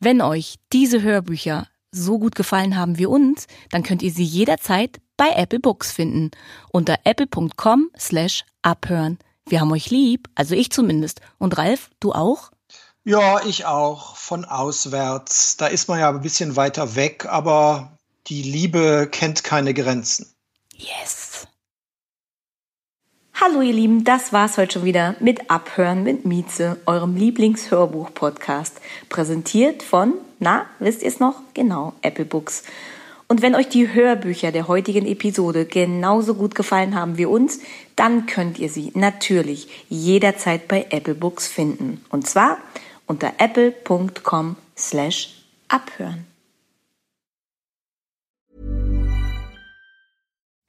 Wenn 0.00 0.20
euch 0.20 0.56
diese 0.72 1.00
Hörbücher 1.02 1.68
so 1.92 2.18
gut 2.18 2.34
gefallen 2.34 2.76
haben 2.76 2.98
wie 2.98 3.06
uns, 3.06 3.46
dann 3.70 3.82
könnt 3.82 4.02
ihr 4.02 4.10
sie 4.10 4.24
jederzeit 4.24 5.00
bei 5.16 5.30
Apple 5.34 5.60
Books 5.60 5.92
finden. 5.92 6.30
Unter 6.72 6.98
apple.com 7.04 7.90
slash 7.98 8.44
abhören. 8.62 9.18
Wir 9.46 9.60
haben 9.60 9.72
euch 9.72 9.90
lieb, 9.90 10.28
also 10.34 10.54
ich 10.54 10.70
zumindest. 10.70 11.20
Und 11.38 11.58
Ralf, 11.58 11.90
du 12.00 12.12
auch? 12.12 12.50
Ja, 13.04 13.44
ich 13.44 13.66
auch. 13.66 14.16
Von 14.16 14.44
auswärts. 14.44 15.56
Da 15.56 15.66
ist 15.66 15.88
man 15.88 15.98
ja 15.98 16.08
ein 16.08 16.22
bisschen 16.22 16.56
weiter 16.56 16.94
weg, 16.94 17.26
aber 17.26 17.98
die 18.28 18.42
Liebe 18.42 19.08
kennt 19.10 19.44
keine 19.44 19.74
Grenzen. 19.74 20.32
Yes. 20.74 21.46
Hallo 23.34 23.60
ihr 23.60 23.72
Lieben, 23.72 24.04
das 24.04 24.32
war's 24.32 24.56
heute 24.56 24.74
schon 24.74 24.84
wieder 24.84 25.16
mit 25.18 25.50
Abhören 25.50 26.04
mit 26.04 26.24
Mieze, 26.24 26.78
eurem 26.86 27.16
Lieblingshörbuch-Podcast. 27.16 28.80
Präsentiert 29.08 29.82
von, 29.82 30.14
na, 30.38 30.66
wisst 30.78 31.02
ihr 31.02 31.08
es 31.08 31.18
noch? 31.18 31.40
Genau, 31.54 31.94
Apple 32.02 32.26
Books. 32.26 32.62
Und 33.26 33.42
wenn 33.42 33.54
euch 33.54 33.68
die 33.68 33.92
Hörbücher 33.92 34.52
der 34.52 34.68
heutigen 34.68 35.06
Episode 35.06 35.64
genauso 35.64 36.34
gut 36.34 36.54
gefallen 36.54 36.94
haben 36.94 37.16
wie 37.16 37.24
uns, 37.24 37.60
dann 37.96 38.26
könnt 38.26 38.58
ihr 38.58 38.68
sie 38.68 38.92
natürlich 38.94 39.86
jederzeit 39.88 40.68
bei 40.68 40.86
Apple 40.90 41.14
Books 41.14 41.48
finden. 41.48 42.04
Und 42.10 42.28
zwar 42.28 42.58
unter 43.06 43.32
apple.com 43.38 44.56
slash 44.76 45.42
abhören. 45.68 46.31